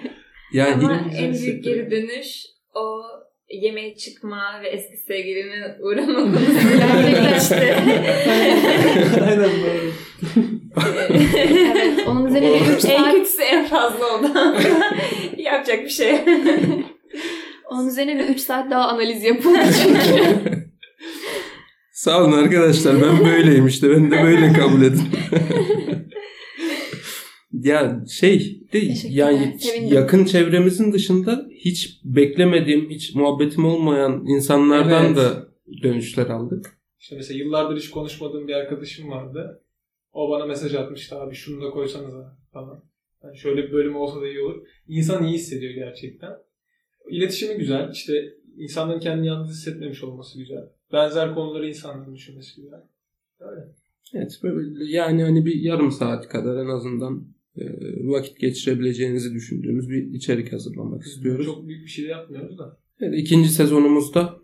Yani 0.53 0.85
Ama 0.85 1.09
en 1.17 1.33
büyük 1.33 1.63
geri 1.63 1.91
dönüş 1.91 2.45
o 2.73 3.01
yemeğe 3.49 3.95
çıkma 3.95 4.61
ve 4.63 4.69
eski 4.69 4.97
sevgiline 4.97 5.77
uğrama 5.79 6.19
konusuyla 6.19 7.31
geçti. 7.31 7.75
Aynen 9.21 9.49
doğru. 9.49 9.91
Evet, 11.37 12.07
onun 12.07 12.25
üzerine 12.25 12.53
bir 12.53 12.77
3 12.77 12.85
en 12.85 12.97
saat, 12.97 13.13
kötüsü 13.13 13.41
en 13.41 13.67
fazla 13.67 14.05
o 14.05 14.23
da. 14.23 14.57
Yapacak 15.37 15.83
bir 15.83 15.89
şey. 15.89 16.19
onun 17.69 17.87
üzerine 17.87 18.19
bir 18.19 18.29
3 18.29 18.39
saat 18.39 18.71
daha 18.71 18.87
analiz 18.87 19.23
yapıldı 19.23 19.59
çünkü. 19.83 20.51
Sağ 22.01 22.23
olun 22.23 22.31
arkadaşlar 22.31 23.01
ben 23.01 23.25
böyleyim 23.25 23.67
işte 23.67 23.89
ben 23.89 24.11
de 24.11 24.23
böyle 24.23 24.53
kabul 24.53 24.81
edin. 24.81 25.01
ya 27.51 28.03
şey 28.09 28.61
de 28.73 28.79
yani 29.09 29.59
sevindim. 29.59 29.95
yakın 29.95 30.25
çevremizin 30.25 30.93
dışında 30.93 31.47
hiç 31.51 32.01
beklemediğim, 32.03 32.89
hiç 32.89 33.15
muhabbetim 33.15 33.65
olmayan 33.65 34.25
insanlardan 34.27 35.05
Evet. 35.05 35.17
da 35.17 35.47
dönüşler 35.83 36.27
aldık. 36.27 36.77
İşte 36.99 37.15
mesela 37.15 37.37
yıllardır 37.37 37.77
hiç 37.77 37.89
konuşmadığım 37.89 38.47
bir 38.47 38.53
arkadaşım 38.53 39.09
vardı. 39.09 39.63
O 40.13 40.29
bana 40.29 40.45
mesaj 40.45 40.75
atmıştı 40.75 41.15
abi 41.15 41.35
şunu 41.35 41.65
da 41.65 41.69
koysanıza 41.69 42.37
falan. 42.53 42.83
Yani 43.23 43.37
şöyle 43.37 43.63
bir 43.63 43.71
bölüm 43.71 43.95
olsa 43.95 44.21
da 44.21 44.27
iyi 44.27 44.39
olur. 44.39 44.67
İnsan 44.87 45.23
iyi 45.23 45.33
hissediyor 45.33 45.73
gerçekten. 45.73 46.31
İletişimi 47.09 47.57
güzel. 47.57 47.91
İşte 47.93 48.13
insanların 48.57 48.99
kendini 48.99 49.27
yalnız 49.27 49.51
hissetmemiş 49.51 50.03
olması 50.03 50.37
güzel. 50.37 50.81
Benzer 50.93 51.36
konuları 51.36 51.67
insanların 51.67 52.15
düşünmesi 52.15 52.62
güzel. 52.62 52.82
Öyle. 53.39 53.62
Evet 54.13 54.39
böyle 54.43 54.91
yani 54.91 55.23
hani 55.23 55.45
bir 55.45 55.56
yarım 55.56 55.91
saat 55.91 56.27
kadar 56.27 56.63
en 56.63 56.69
azından 56.69 57.23
e, 57.58 57.63
vakit 58.04 58.39
geçirebileceğinizi 58.39 59.34
düşündüğümüz 59.34 59.89
bir 59.89 60.13
içerik 60.13 60.54
hazırlamak 60.54 61.04
istiyoruz. 61.04 61.45
Çok 61.45 61.67
büyük 61.67 61.86
bir 61.86 61.89
şey 61.89 62.06
de 62.06 62.10
yapmıyoruz 62.10 62.60
da. 62.60 62.77
Evet, 62.99 63.13
ikinci 63.17 63.49
sezonumuzda 63.49 64.36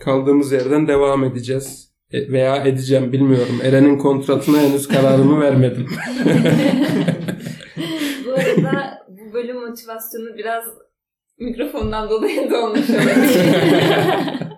kaldığımız 0.00 0.52
yerden 0.52 0.88
devam 0.88 1.24
edeceğiz. 1.24 1.88
E, 2.12 2.32
veya 2.32 2.64
edeceğim 2.64 3.12
bilmiyorum. 3.12 3.58
Eren'in 3.62 3.98
kontratına 3.98 4.60
henüz 4.60 4.88
kararımı 4.88 5.40
vermedim. 5.44 5.86
bu 8.26 8.32
arada 8.32 8.98
bu 9.08 9.32
bölüm 9.32 9.60
motivasyonu 9.60 10.36
biraz 10.36 10.64
mikrofondan 11.38 12.10
dolayı 12.10 12.50
da 12.50 12.64
olmuş 12.64 12.90
olabilir. 12.90 14.48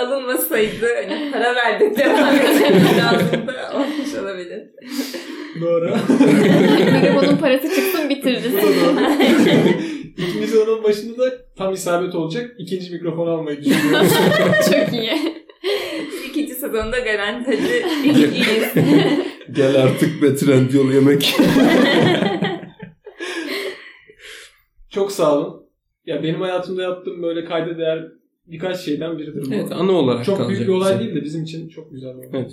Alınmasaydı 0.00 0.86
hani 0.96 1.30
para 1.32 1.54
verdik 1.54 1.98
devam 1.98 2.34
etmemiz 2.34 2.98
lazım 2.98 3.46
da 3.46 3.72
olmuş 3.74 4.14
olabilir. 4.22 4.62
Doğru. 5.60 5.96
Mikrofonun 6.92 7.36
parası 7.36 7.74
çıksın 7.74 8.08
bitiririz. 8.08 8.54
İkinci 10.16 10.46
sezonun 10.46 10.84
başında 10.84 11.18
da 11.18 11.30
tam 11.58 11.74
isabet 11.74 12.14
olacak. 12.14 12.50
İkinci 12.58 12.92
mikrofon 12.92 13.26
almayı 13.26 13.64
düşünüyorum. 13.64 14.06
Çok 14.64 14.92
iyi. 14.92 15.12
İkinci 16.30 16.54
sezonda 16.54 16.98
garanti 16.98 17.50
hadi 17.56 18.08
iyiyiz. 18.08 18.74
Gel 19.52 19.76
artık 19.82 20.22
be 20.22 20.34
Trendyol 20.36 20.92
yemek. 20.92 21.36
Çok 24.90 25.12
sağ 25.12 25.38
olun. 25.38 25.66
Ya 26.06 26.22
benim 26.22 26.40
hayatımda 26.40 26.82
yaptığım 26.82 27.22
böyle 27.22 27.44
kayda 27.44 27.78
değer 27.78 28.19
birkaç 28.50 28.80
şeyden 28.80 29.18
biridir 29.18 29.50
bu. 29.50 29.54
evet 29.54 29.72
anı 29.72 29.92
olarak 29.92 30.24
çok 30.24 30.36
kalacak 30.36 30.56
büyük 30.56 30.68
bir 30.68 30.72
olay 30.74 30.94
bize. 30.94 31.04
değil 31.04 31.16
de 31.20 31.24
bizim 31.24 31.42
için 31.42 31.68
çok 31.68 31.90
güzel 31.92 32.12
bir 32.14 32.28
olay. 32.28 32.40
Evet. 32.40 32.52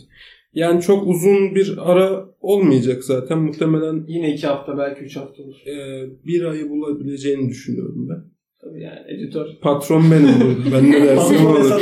Yani 0.53 0.81
çok 0.81 1.07
uzun 1.07 1.55
bir 1.55 1.77
ara 1.91 2.25
olmayacak 2.41 3.03
zaten. 3.03 3.39
Muhtemelen 3.39 4.05
Yine 4.07 4.33
iki 4.33 4.47
hafta 4.47 4.77
belki 4.77 5.01
üç 5.01 5.15
hafta 5.15 5.43
olur. 5.43 5.55
e, 5.67 6.05
bir 6.25 6.43
ayı 6.43 6.69
bulabileceğini 6.69 7.49
düşünüyorum 7.49 8.09
ben. 8.09 8.23
Tabii 8.61 8.81
yani 8.83 8.99
editör. 9.07 9.47
Patron 9.61 10.11
benim 10.11 10.23
burada. 10.41 10.71
Ben 10.77 10.91
ne 10.91 11.01
dersem 11.03 11.37
Patron 11.37 11.55
olur. 11.55 11.81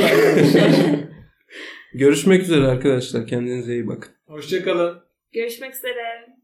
Görüşmek 1.94 2.42
üzere 2.42 2.66
arkadaşlar. 2.66 3.26
Kendinize 3.26 3.72
iyi 3.74 3.86
bakın. 3.86 4.12
Hoşçakalın. 4.26 4.94
Görüşmek 5.32 5.74
üzere. 5.74 6.02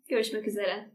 Görüşmek 0.08 0.48
üzere. 0.48 0.90